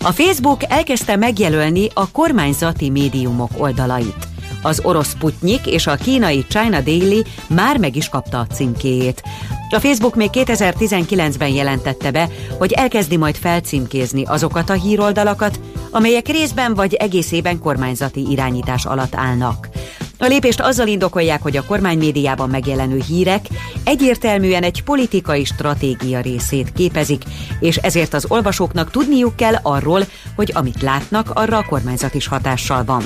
[0.00, 4.28] A Facebook elkezdte megjelölni a kormányzati médiumok oldalait.
[4.62, 9.22] Az orosz Putnyik és a kínai China Daily már meg is kapta a címkéjét.
[9.74, 15.60] A Facebook még 2019-ben jelentette be, hogy elkezdi majd felcímkézni azokat a híroldalakat,
[15.90, 19.68] amelyek részben vagy egészében kormányzati irányítás alatt állnak.
[20.18, 23.46] A lépést azzal indokolják, hogy a kormány médiában megjelenő hírek
[23.84, 27.22] egyértelműen egy politikai stratégia részét képezik,
[27.60, 30.04] és ezért az olvasóknak tudniuk kell arról,
[30.36, 33.04] hogy amit látnak, arra a kormányzat is hatással van.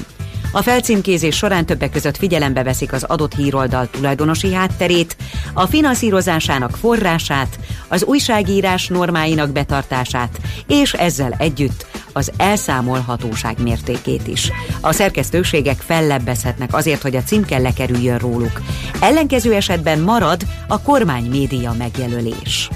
[0.52, 5.16] A felcímkézés során többek között figyelembe veszik az adott híroldal tulajdonosi hátterét,
[5.52, 7.58] a finanszírozásának forrását,
[7.88, 14.52] az újságírás normáinak betartását, és ezzel együtt az elszámolhatóság mértékét is.
[14.80, 18.60] A szerkesztőségek fellebbezhetnek azért, hogy a címke lekerüljön róluk.
[19.00, 22.70] Ellenkező esetben marad a kormány média megjelölés.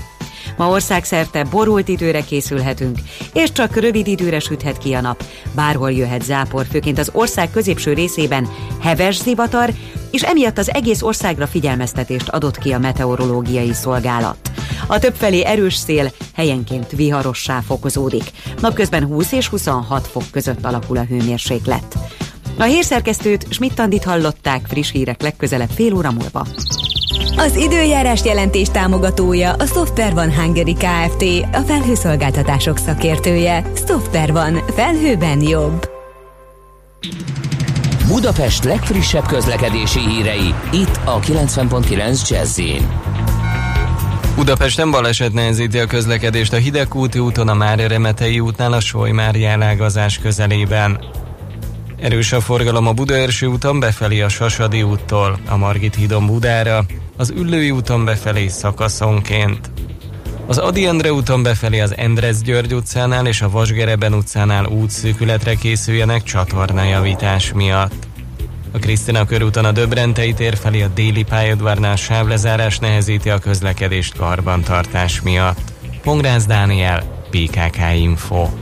[0.62, 2.98] Ma országszerte borult időre készülhetünk,
[3.32, 5.24] és csak rövid időre süthet ki a nap.
[5.54, 8.48] Bárhol jöhet zápor, főként az ország középső részében
[8.80, 9.70] heves zivatar,
[10.10, 14.50] és emiatt az egész országra figyelmeztetést adott ki a meteorológiai szolgálat.
[14.86, 18.30] A többfelé erős szél helyenként viharossá fokozódik.
[18.60, 21.98] Napközben 20 és 26 fok között alakul a hőmérséklet.
[22.58, 26.46] A hírszerkesztőt Schmidt-Tandit hallották friss hírek legközelebb fél óra múlva.
[27.36, 31.24] Az időjárás jelentés támogatója a Software van Hungary Kft.
[31.52, 33.64] A felhőszolgáltatások szakértője.
[33.86, 34.62] Software van.
[34.74, 35.90] Felhőben jobb.
[38.06, 42.60] Budapest legfrissebb közlekedési hírei, itt a 90.9 jazz
[44.36, 50.18] Budapesten baleset nehezíti a közlekedést a Hidegkúti úton a Mária Remetei útnál a Solymári elágazás
[50.18, 50.98] közelében.
[52.02, 56.84] Erős a forgalom a Budaörsi úton befelé a Sasadi úttól, a Margit hídon Budára,
[57.16, 59.70] az Üllői úton befelé szakaszonként.
[60.46, 66.22] Az Adi Endre úton befelé az Endrez György utcánál és a Vasgereben utcánál útszűkületre készüljenek
[66.22, 68.06] csatornajavítás miatt.
[68.72, 75.20] A Krisztina körúton a Döbrentei tér felé a déli pályadvárnál sávlezárás nehezíti a közlekedést karbantartás
[75.20, 75.72] miatt.
[76.02, 78.61] Pongrász Dániel, PKK Info.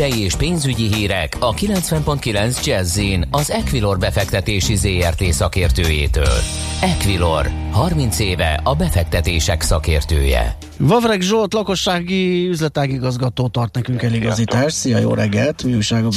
[0.00, 6.38] Tőzsdei és pénzügyi hírek a 90.9 jazz az Equilor befektetési ZRT szakértőjétől.
[6.82, 10.56] Equilor, 30 éve a befektetések szakértője.
[10.78, 14.76] Vavreg Zsolt, lakossági üzletágigazgató tart nekünk eligazítást.
[14.76, 16.08] Szia, jó reggelt, mi újság a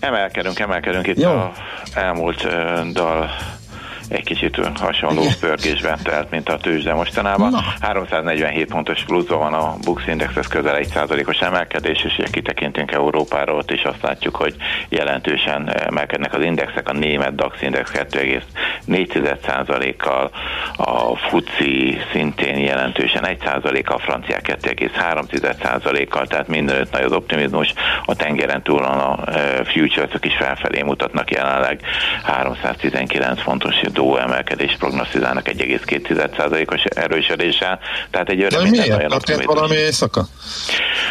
[0.00, 1.30] Emelkedünk, emelkedünk itt jó.
[1.30, 1.52] a
[1.94, 3.30] elmúlt uh, dal
[4.12, 7.50] egy kicsit hasonló pörgésben telt, mint a tőzsde mostanában.
[7.50, 7.60] Na.
[7.80, 13.70] 347 pontos pluszban van a Bux Index, ez közel 1%-os emelkedés, és kitekintünk Európáról, ott
[13.70, 14.54] is azt látjuk, hogy
[14.88, 20.30] jelentősen emelkednek az indexek, a német DAX Index 2,4%-kal,
[20.76, 28.62] a FUCI szintén jelentősen 1%-kal, a franciák 2,3%-kal, tehát mindenütt nagy az optimizmus, a tengeren
[28.62, 29.18] túl a
[29.64, 31.80] futures is felfelé mutatnak jelenleg
[32.24, 37.78] 319 fontos adó emelkedés prognosztizálnak 1,2%-os erősödéssel,
[38.10, 40.26] tehát egy öröm minden nagyon Történt valami éjszaka?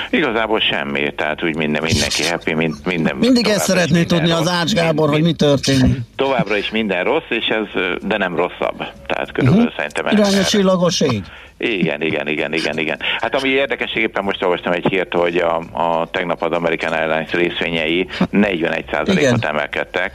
[0.09, 3.15] Igazából semmi, tehát úgy minden, mindenki happy, mind, minden.
[3.15, 5.97] Mindig ezt szeretné tudni az Ács Gábor, mind, hogy mi történik.
[6.15, 8.77] Továbbra is minden rossz, és ez, de nem rosszabb.
[9.07, 9.77] Tehát körülbelül uh-huh.
[9.77, 10.17] szerintem...
[10.17, 11.21] Irány a csillagos ég.
[11.57, 12.99] Igen, igen, igen, igen, igen.
[13.19, 17.31] Hát ami érdekes, éppen most olvastam egy hírt, hogy a, a tegnap az American Airlines
[17.31, 20.13] részvényei 41%-ot emelkedtek,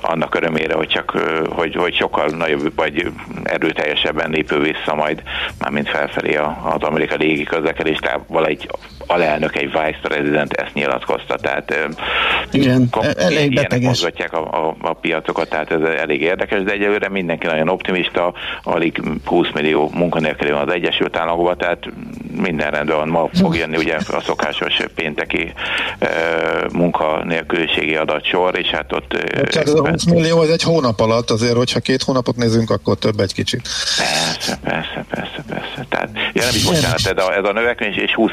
[0.00, 1.10] annak örömére, hogy csak,
[1.50, 3.12] hogy, hogy sokkal nagyobb vagy
[3.44, 5.22] erőteljesebben lépő vissza majd,
[5.58, 8.68] mármint felfelé az amerikai légi közlekedés, tehát valahogy
[9.08, 11.88] alelnök, egy vice president ezt nyilatkozta, tehát
[12.50, 13.86] Igen, kap, e- elég beteges.
[13.86, 19.02] mozgatják a, a, a, piacokat, tehát ez elég érdekes, de egyelőre mindenki nagyon optimista, alig
[19.24, 21.84] 20 millió munkanélküli van az Egyesült Államokban, tehát
[22.36, 25.52] minden rendben van, ma fog jönni ugye a szokásos pénteki
[25.98, 26.08] e,
[26.72, 29.16] munkanélküliségi adatsor, és hát ott...
[29.48, 32.96] Csak ez a 20 millió az egy hónap alatt, azért, hogyha két hónapot nézünk, akkor
[32.98, 33.68] több egy kicsit.
[33.96, 35.86] Persze, persze, persze, persze.
[35.88, 38.30] Tehát, ja nem is bocsánat, ez a, ez a növekvés és 20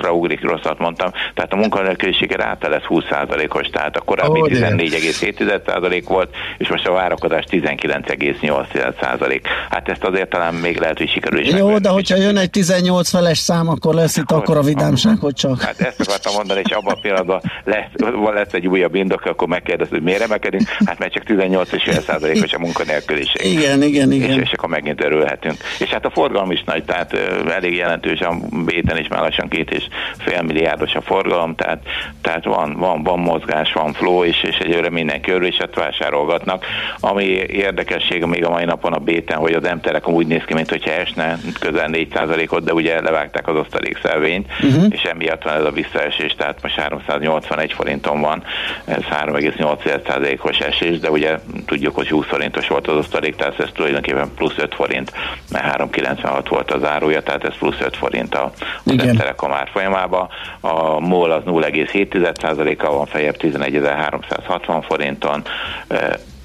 [0.00, 1.10] ra ugrik, rosszat mondtam.
[1.34, 6.92] Tehát a munkanélküliség ráta lesz 20%-os, tehát a korábbi oh, 14,7% volt, és most a
[6.92, 9.40] várakozás 19,8%.
[9.70, 13.10] Hát ezt azért talán még lehet, hogy sikerül is Jó, de hogyha jön egy 18
[13.10, 15.62] feles szám, akkor lesz itt akkor a vidámság, hogy csak.
[15.62, 19.88] Hát ezt akartam mondani, és abban a pillanatban lesz, lesz egy újabb indok, akkor megkérdez,
[19.88, 20.68] hogy miért emelkedünk.
[20.84, 23.52] Hát mert csak 18,5%-os a munkanélküliség.
[23.52, 24.30] Igen, igen, igen.
[24.30, 25.56] És, és akkor megint örülhetünk.
[25.78, 27.12] És hát a forgalom is nagy, tehát
[27.48, 28.34] elég jelentős, a
[28.64, 29.84] béten is már lassan két és
[30.18, 31.82] fél milliárdos a forgalom, tehát,
[32.22, 36.64] tehát van, van, van mozgás, van flow, és, és egyőre mindenki örül, és hát vásárolgatnak.
[37.00, 40.70] Ami érdekesség még a mai napon a béten, hogy az M-Telekom úgy néz ki, mint
[40.70, 44.84] hogyha esne közel 4%-ot, de ugye levágták az osztalékszelvényt, uh-huh.
[44.88, 48.42] és emiatt van ez a visszaesés, tehát most 381 forinton van,
[48.84, 54.30] ez 3,8%-os esés, de ugye tudjuk, hogy 20 forintos volt az osztalék, tehát ez tulajdonképpen
[54.34, 55.12] plusz 5 forint,
[55.50, 58.52] mert 3,96 volt az áruja, tehát ez plusz 5 forint a,
[58.84, 60.28] az M-Telekom árfolyam folyamába,
[60.60, 65.42] a MOL az 0,7%-kal van fejebb 11.360 forinton,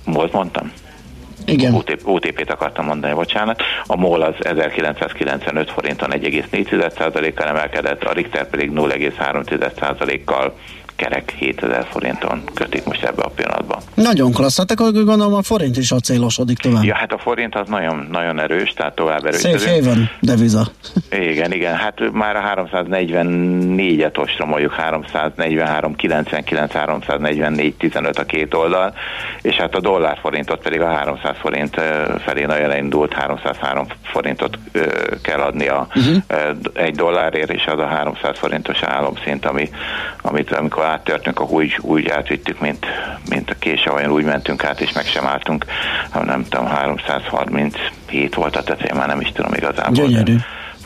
[0.06, 0.72] MOL mondtam?
[1.46, 1.74] Igen.
[1.74, 3.62] OTP, OTP-t akartam mondani, bocsánat.
[3.86, 10.54] A MOL az 1995 forinton 1,4%-kal emelkedett, a Richter pedig 0,3%-kal
[10.96, 13.80] kerek 7000 forinton kötik most ebbe a pillanatban.
[13.94, 16.84] Nagyon klassz, hát akkor gondolom a forint is acélosodik tovább.
[16.84, 19.40] Ja, hát a forint az nagyon, nagyon erős, tehát tovább erős.
[19.40, 20.68] Szép éven, deviza.
[21.30, 28.94] Igen, igen, hát már a 344-et ostromoljuk, 343, 99, 344, 15 a két oldal,
[29.42, 31.82] és hát a dollár forintot pedig a 300 forint
[32.20, 34.58] felé nagyon elindult, 303 forintot
[35.22, 36.18] kell adni a uh-huh.
[36.74, 39.70] egy dollárért, és az a 300 forintos álomszint, ami,
[40.22, 42.86] amit amikor áttörtünk, akkor úgy, úgy átvittük, mint,
[43.30, 45.66] mint a olyan úgy mentünk át, és meg sem álltunk.
[46.26, 49.94] Nem tudom, 337 volt a tetején, már nem is tudom igazából.
[49.94, 50.36] Gyönyörű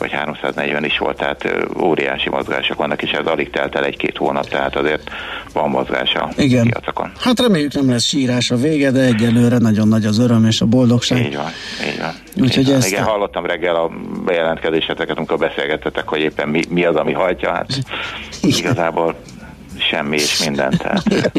[0.00, 1.44] vagy 340 is volt, tehát
[1.80, 5.10] óriási mozgások vannak, és ez alig telt el egy-két hónap, tehát azért
[5.52, 6.66] van mozgás a Igen.
[6.66, 7.12] piacokon.
[7.20, 10.66] Hát reméljük nem lesz sírás a vége, de egyelőre nagyon nagy az öröm és a
[10.66, 11.18] boldogság.
[11.18, 11.50] Így van,
[11.92, 12.14] így van.
[12.44, 13.90] Úgyhogy így Igen, hallottam reggel a
[14.24, 17.78] bejelentkezéseteket, amikor beszélgettetek, hogy éppen mi, mi az, ami hajtja, hát
[18.42, 19.16] igazából
[19.80, 20.78] semmi és mindent.
[20.78, 21.04] Tehát.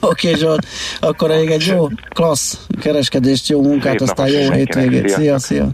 [0.00, 0.66] Oké, okay, Zsolt,
[1.00, 5.08] akkor elég egy jó, klassz kereskedést, jó munkát, Szép aztán jó hétvégét.
[5.08, 5.72] Szia, szia!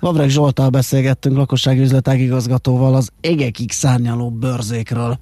[0.00, 5.18] Vavreg Zsoltál beszélgettünk lakossági üzletág igazgatóval az egekig szárnyaló bőrzékről.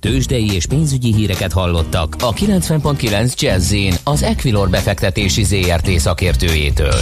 [0.00, 3.74] Tőzsdei és pénzügyi híreket hallottak a 90.9 jazz
[4.04, 6.98] az Equilor befektetési ZRT szakértőjétől.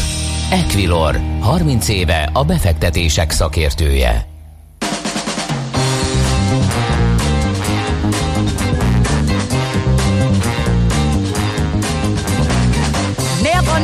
[0.50, 4.26] Equilor, 30 éve a befektetések szakértője.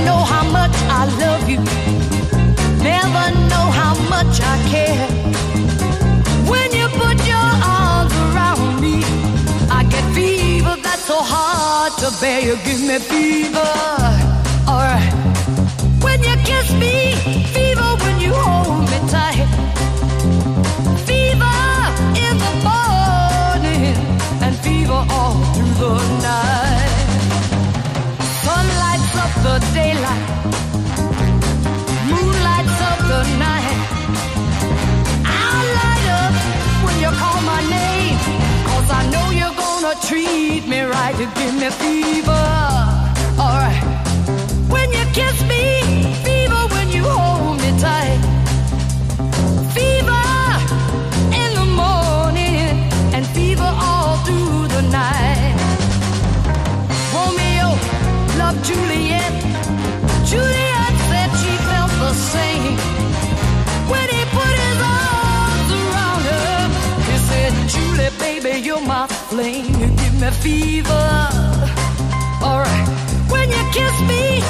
[0.04, 1.60] know how much I love you.
[2.82, 5.06] Never know how much I care.
[6.50, 9.02] When you put your arms around me,
[9.70, 12.40] I get fever that's so hard to bear.
[12.40, 13.72] You give me fever.
[14.68, 15.12] Alright.
[16.04, 16.97] When you kiss me,
[41.10, 42.47] tried to give me fever.
[70.28, 71.08] Me fever.
[72.42, 72.88] Alright.
[73.30, 74.42] When you kiss me,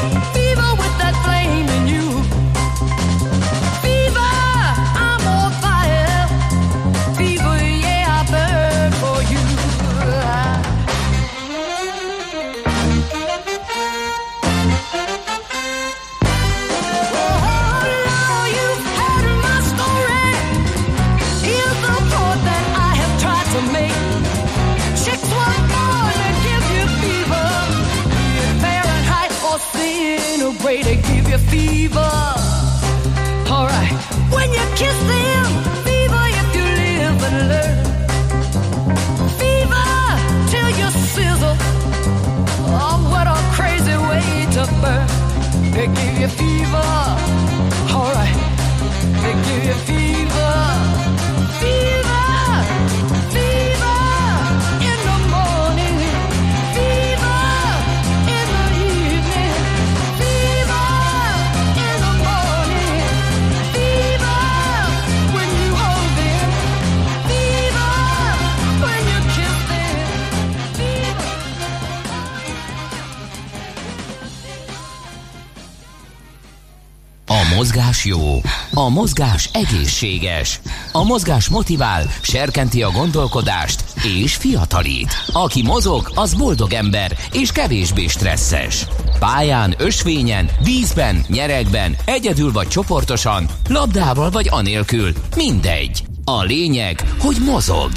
[78.09, 78.41] jó,
[78.75, 80.61] a mozgás egészséges,
[80.93, 83.85] a mozgás motivál, serkenti a gondolkodást
[84.23, 85.15] és fiatalít.
[85.33, 88.87] Aki mozog, az boldog ember és kevésbé stresszes.
[89.19, 96.03] Pályán, ösvényen, vízben, nyeregben, egyedül vagy csoportosan, labdával vagy anélkül, mindegy.
[96.25, 97.91] A lényeg, hogy mozog.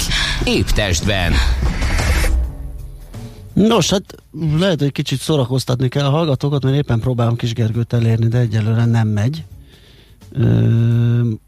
[0.44, 1.32] Épp testben.
[3.52, 4.04] Nos, hát
[4.58, 8.84] lehet, hogy kicsit szórakoztatni kell a hallgatókat, mert éppen próbálom kis Gergőt elérni, de egyelőre
[8.84, 9.44] nem megy.
[10.32, 11.38] Nem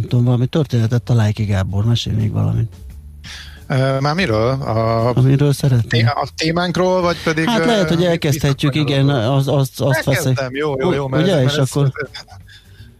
[0.00, 2.74] tudom, valami történetet találj ki, Gábor, mesélj még valamit.
[4.00, 4.50] Már miről?
[4.50, 6.06] A, Amiről szeretnél.
[6.06, 7.48] a témánkról, vagy pedig...
[7.48, 10.48] Hát lehet, hogy elkezdhetjük, igen, az, az, azt veszek.
[10.50, 11.08] Jó, jó, jó.
[11.08, 11.92] Mert, Ugye, mert és ez, akkor...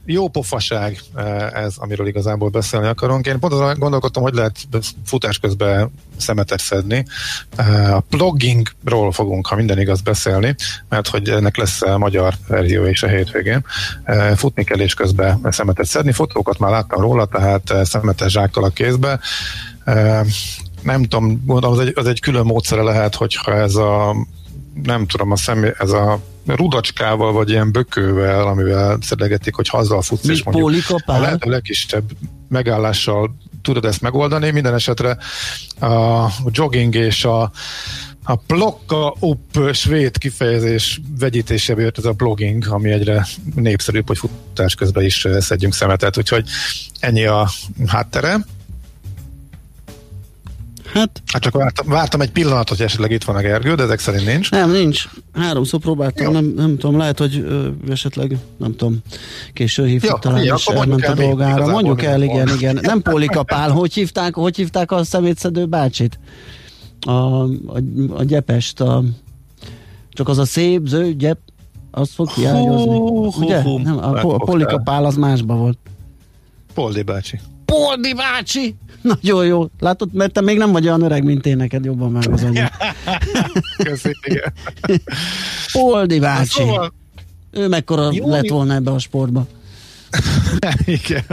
[0.06, 1.00] jó pofaság
[1.52, 3.26] ez, amiről igazából beszélni akarunk.
[3.26, 4.58] Én pont azon gondolkodtam, hogy lehet
[5.04, 7.04] futás közben szemetet szedni.
[7.92, 10.54] A bloggingról fogunk, ha minden igaz beszélni,
[10.88, 13.64] mert hogy ennek lesz a magyar verzió is a hétvégén.
[14.34, 16.12] Futni kell és közben szemetet szedni.
[16.12, 19.20] Fotókat már láttam róla, tehát szemetes zsákkal a kézbe.
[20.82, 24.16] Nem tudom, gondolom, az egy, az egy külön módszere lehet, hogyha ez a
[24.82, 30.26] nem tudom, a személy, ez a rudacskával, vagy ilyen bökővel, amivel szedegetik, hogy hazzal futsz,
[30.26, 31.16] Mi és mondjuk pólikapál?
[31.16, 32.04] a lehető legkisebb
[32.48, 34.50] megállással tudod ezt megoldani.
[34.50, 35.18] Minden esetre
[35.80, 37.50] a jogging és a,
[38.24, 44.74] a plokka up svéd kifejezés vegyítésébe jött ez a blogging, ami egyre népszerűbb, hogy futás
[44.74, 46.48] közben is szedjünk szemetet, úgyhogy
[47.00, 47.48] ennyi a
[47.86, 48.44] háttere.
[50.92, 53.98] Hát Hát csak vártam, vártam egy pillanatot, hogy esetleg itt van a Gergő, de ezek
[53.98, 54.50] szerint nincs.
[54.50, 55.04] nem, nincs.
[55.32, 56.32] Háromszor próbáltam, Jó.
[56.32, 58.98] nem, nem tudom, lehet, hogy ö, esetleg, nem tudom,
[59.52, 61.66] késő hívtuk Jó, talán, és elment a el dolgára.
[61.66, 62.22] Mondjuk el, van.
[62.22, 62.78] igen, igen.
[62.82, 66.18] Nem Pólikapál, hogy hívták, hogy hívták a szemétszedő bácsit?
[67.00, 67.48] A, a,
[68.10, 69.02] a gyepest, a,
[70.10, 71.38] csak az a szép, zöld gyep,
[71.90, 72.96] az fog hiányozni.
[73.44, 73.62] Ugye?
[73.62, 74.46] Nem, a, a Megfogtál.
[74.46, 75.78] Pólikapál az másba volt.
[76.74, 77.40] Poldi bácsi.
[77.66, 78.74] Poldi bácsi!
[79.02, 79.66] Nagyon jó.
[79.78, 82.68] Látod, mert te még nem vagy olyan öreg, mint én, neked jobban meg az anyag.
[83.84, 84.52] Köszi, igen.
[85.72, 86.48] Poldi bácsi.
[86.48, 86.92] Szóval,
[87.50, 89.46] Ő mekkora Jó, lett volna ebbe a sportba.
[90.84, 91.24] igen.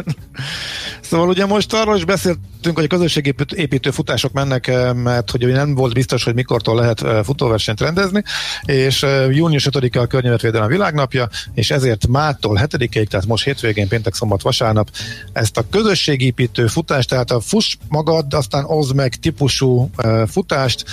[1.14, 5.76] Szóval ugye most arról is beszéltünk, hogy a közösségépítő futások mennek, eh, mert hogy nem
[5.76, 8.24] volt biztos, hogy mikortól lehet eh, futóversenyt rendezni,
[8.66, 14.14] és eh, június 5-a a Környezetvédelem világnapja, és ezért mától 7-ig, tehát most hétvégén, péntek,
[14.14, 14.90] szombat, vasárnap
[15.34, 19.90] ezt a közösségépítő futást, tehát a fuss magad, aztán hoz meg típusú
[20.28, 20.86] futást,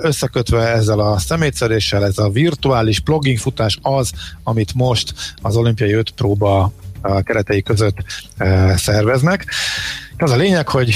[0.00, 4.12] összekötve ezzel a szemétszeréssel, ez a virtuális plugging futás az,
[4.42, 7.96] amit most az olimpiai öt próba a keretei között
[8.76, 9.46] szerveznek.
[10.20, 10.94] Az a lényeg, hogy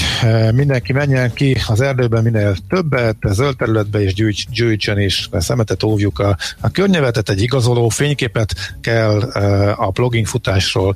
[0.53, 6.19] mindenki menjen ki az erdőben minél többet, zöld területbe és gyűjts, gyűjtsön is szemetet, óvjuk
[6.19, 9.19] a, a környezetet, egy igazoló fényképet kell
[9.71, 10.95] a blogging futásról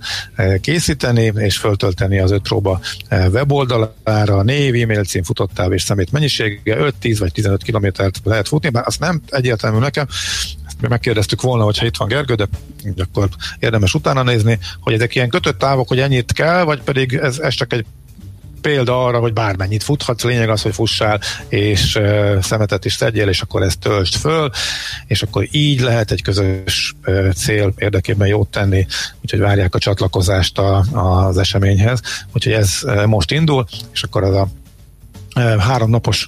[0.62, 2.80] készíteni, és föltölteni az ötróba
[3.10, 8.70] weboldalára, név, e-mail cím, futottáv és szemét mennyisége, 5, 10 vagy 15 kilométert lehet futni,
[8.70, 10.08] bár azt nem egyértelmű nekem,
[10.82, 12.48] megkérdeztük volna, hogyha itt van Gergő, de
[12.98, 17.40] akkor érdemes utána nézni, hogy ezek ilyen kötött távok, hogy ennyit kell, vagy pedig ez,
[17.40, 17.86] ez csak egy
[18.62, 23.42] példa arra, hogy bármennyit futhatsz, lényeg az, hogy fussál, és uh, szemetet is tegyél, és
[23.42, 24.50] akkor ezt töltsd föl,
[25.06, 28.86] és akkor így lehet egy közös uh, cél érdekében jót tenni,
[29.22, 30.78] úgyhogy várják a csatlakozást a,
[31.28, 32.02] az eseményhez,
[32.34, 34.48] úgyhogy ez uh, most indul, és akkor az a
[35.60, 36.28] háromnapos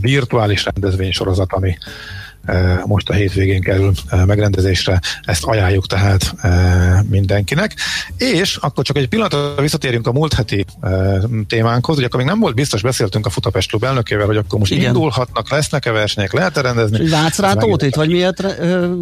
[0.00, 1.78] virtuális rendezvény sorozat, ami
[2.86, 3.92] most a hétvégén kerül
[4.26, 6.34] megrendezésre, ezt ajánljuk tehát
[7.08, 7.74] mindenkinek.
[8.16, 10.64] És akkor csak egy pillanatra visszatérjünk a múlt heti
[11.48, 14.72] témánkhoz, ugye akkor még nem volt biztos, beszéltünk a Futapest Klub elnökével, hogy akkor most
[14.72, 14.86] Igen.
[14.86, 17.08] indulhatnak, lesznek-e versenyek, lehet-e rendezni?
[17.08, 18.92] Vácrátót itt, vagy miért ö,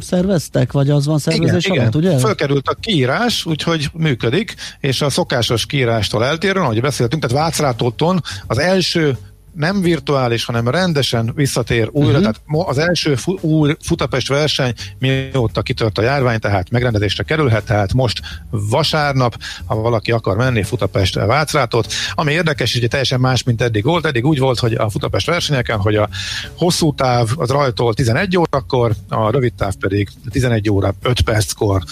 [0.00, 2.10] szerveztek, vagy az van szervezés igen, alatt, igen.
[2.10, 2.18] ugye?
[2.18, 8.58] Fölkerült a kiírás, úgyhogy működik, és a szokásos kiírástól eltérően, ahogy beszéltünk, tehát Vácrátóton az
[8.58, 9.16] első
[9.54, 12.18] nem virtuális, hanem rendesen visszatér újra.
[12.18, 12.34] Uh-huh.
[12.46, 17.92] Tehát az első fu- új Futapest verseny mióta kitört a járvány, tehát megrendezésre kerülhet, tehát
[17.92, 23.84] most vasárnap, ha valaki akar menni Futapest Vácrátot, ami érdekes, hogy teljesen más, mint eddig
[23.84, 24.06] volt.
[24.06, 26.08] Eddig úgy volt, hogy a Futapest versenyeken, hogy a
[26.56, 31.82] hosszú táv az rajtól 11 órakor, a rövid táv pedig 11 óra 5 perckor.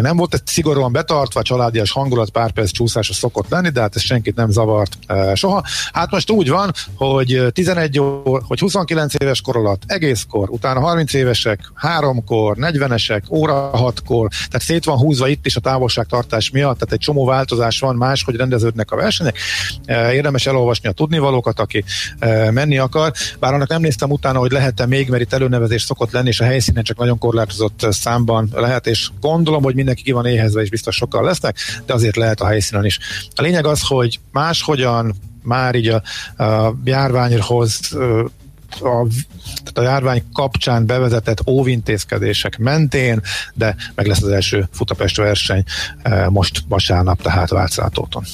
[0.00, 4.02] Nem volt egy szigorúan betartva, családias hangulat, pár perc csúszása szokott lenni, de hát ez
[4.02, 4.98] senkit nem zavart
[5.34, 5.62] soha.
[5.92, 11.12] Hát most úgy van, hogy 11 ó, hogy 29 éves kor alatt egészkor, utána 30
[11.14, 16.92] évesek, háromkor, 40-esek, óra hatkor, tehát szét van húzva itt is a távolságtartás miatt, tehát
[16.92, 19.38] egy csomó változás van, más, hogy rendeződnek a versenyek.
[20.12, 21.84] Érdemes elolvasni a tudnivalókat, aki
[22.50, 26.28] menni akar, bár annak nem néztem utána, hogy lehet-e még, mert itt előnevezés szokott lenni,
[26.28, 30.62] és a helyszínen csak nagyon korlátozott számban lehet, és gondolom, hogy mindenki ki van éhezve,
[30.62, 32.98] és biztos sokkal lesznek, de azért lehet a helyszínen is.
[33.34, 35.14] A lényeg az, hogy máshogyan
[35.44, 36.02] már így a,
[36.44, 37.80] a járványhoz
[38.80, 39.06] a,
[39.44, 43.22] tehát a járvány kapcsán bevezetett óvintézkedések mentén,
[43.54, 45.64] de meg lesz az első Futapest verseny
[46.28, 48.24] most vasárnap, tehát Vácrátóton.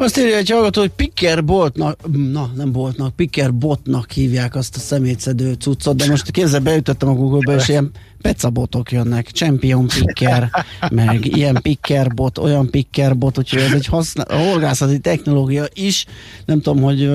[0.00, 1.98] Azt írja egy hallgató, hogy Picker Boltnak,
[2.32, 7.14] na nem Boltnak, Picker Botnak hívják azt a szemétszedő cuccot, de most kézzel beütöttem a
[7.14, 7.90] Google-be, és ilyen
[8.20, 10.50] pecabotok jönnek, Champion Picker,
[10.90, 16.06] meg ilyen Picker bot, olyan Picker bot, úgyhogy ez egy használ, horgászati technológia is,
[16.44, 17.10] nem tudom, hogy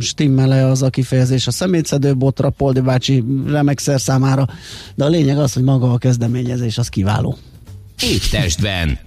[0.00, 4.46] stimmel-e az a kifejezés a szemétszedő botra, Poldi bácsi remexer számára,
[4.94, 7.36] de a lényeg az, hogy maga a kezdeményezés az kiváló.
[8.02, 8.22] Épp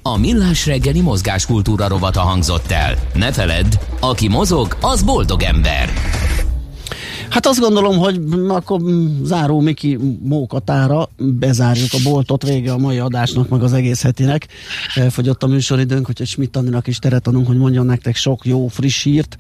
[0.01, 2.95] a millás reggeli mozgáskultúra rovata hangzott el.
[3.13, 5.89] Ne feledd, aki mozog, az boldog ember.
[7.29, 8.81] Hát azt gondolom, hogy akkor
[9.23, 14.47] záró Miki mókatára bezárjuk a boltot, vége a mai adásnak, meg az egész hetinek.
[15.09, 19.03] Fogyott a műsoridőnk, úgyhogy Schmidt Andinak is teret adunk, hogy mondjon nektek sok jó, friss
[19.03, 19.37] hírt,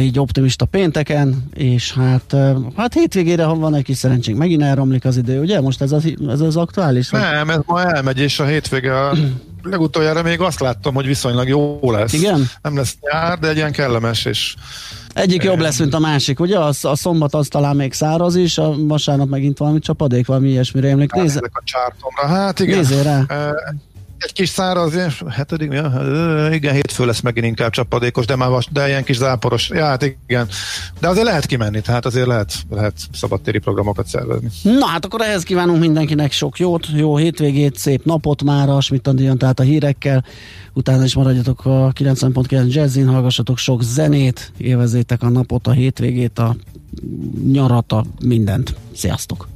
[0.00, 2.36] így optimista pénteken, és hát,
[2.76, 5.60] hát hétvégére, ha van egy kis szerencsénk, megint elromlik az idő, ugye?
[5.60, 7.10] Most ez az, ez az aktuális?
[7.10, 9.16] Nem, ez ma elmegy, és a hétvége a
[9.62, 12.12] legutoljára még azt láttam, hogy viszonylag jó lesz.
[12.12, 12.50] Igen?
[12.62, 14.54] Nem lesz nyár, de egy ilyen kellemes és
[15.16, 16.58] egyik jobb lesz, mint a másik, ugye?
[16.58, 20.88] A, a szombat az talán még száraz is, a vasárnap megint valami csapadék, valami ilyesmire
[20.88, 21.12] emlék.
[21.12, 21.40] Nézze.
[21.52, 22.26] a csártomra.
[22.26, 22.76] Hát igen.
[22.76, 23.24] Nézzél rá
[24.18, 24.94] egy kis száraz,
[25.30, 25.92] hetedik, ja,
[26.52, 30.14] igen, hétfő lesz megint inkább csapadékos, de már vas, de ilyen kis záporos, ja, hát
[30.26, 30.48] igen.
[31.00, 34.48] De azért lehet kimenni, tehát azért lehet, lehet szabadtéri programokat szervezni.
[34.62, 39.10] Na hát akkor ehhez kívánunk mindenkinek sok jót, jó hétvégét, szép napot már a schmidt
[39.38, 40.24] tehát a hírekkel,
[40.72, 46.56] utána is maradjatok a 90.9 Jazzin, hallgassatok sok zenét, élvezétek a napot, a hétvégét, a
[47.52, 48.74] nyarat, a mindent.
[48.94, 49.55] Sziasztok!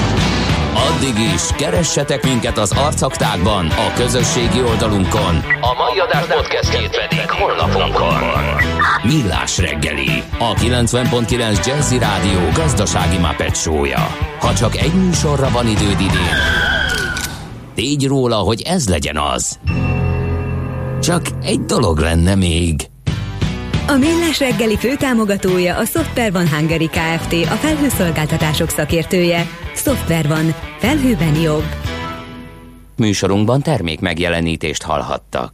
[0.75, 5.35] Addig is, keressetek minket az arcaktákban, a közösségi oldalunkon.
[5.61, 8.19] A mai adás podcastjét pedig holnapunkon.
[9.03, 14.07] Millás reggeli, a 90.9 Jazzy Rádió gazdasági mapetsója.
[14.39, 16.37] Ha csak egy műsorra van időd idén,
[17.75, 19.59] tégy róla, hogy ez legyen az.
[21.01, 22.89] Csak egy dolog lenne még.
[23.87, 27.33] A Millás reggeli főtámogatója a Software van Hungary Kft.
[27.33, 29.47] A felhőszolgáltatások szakértője.
[29.75, 30.45] Software van.
[30.79, 31.63] Felhőben jobb.
[32.97, 35.49] Műsorunkban termék megjelenítést hallhattak.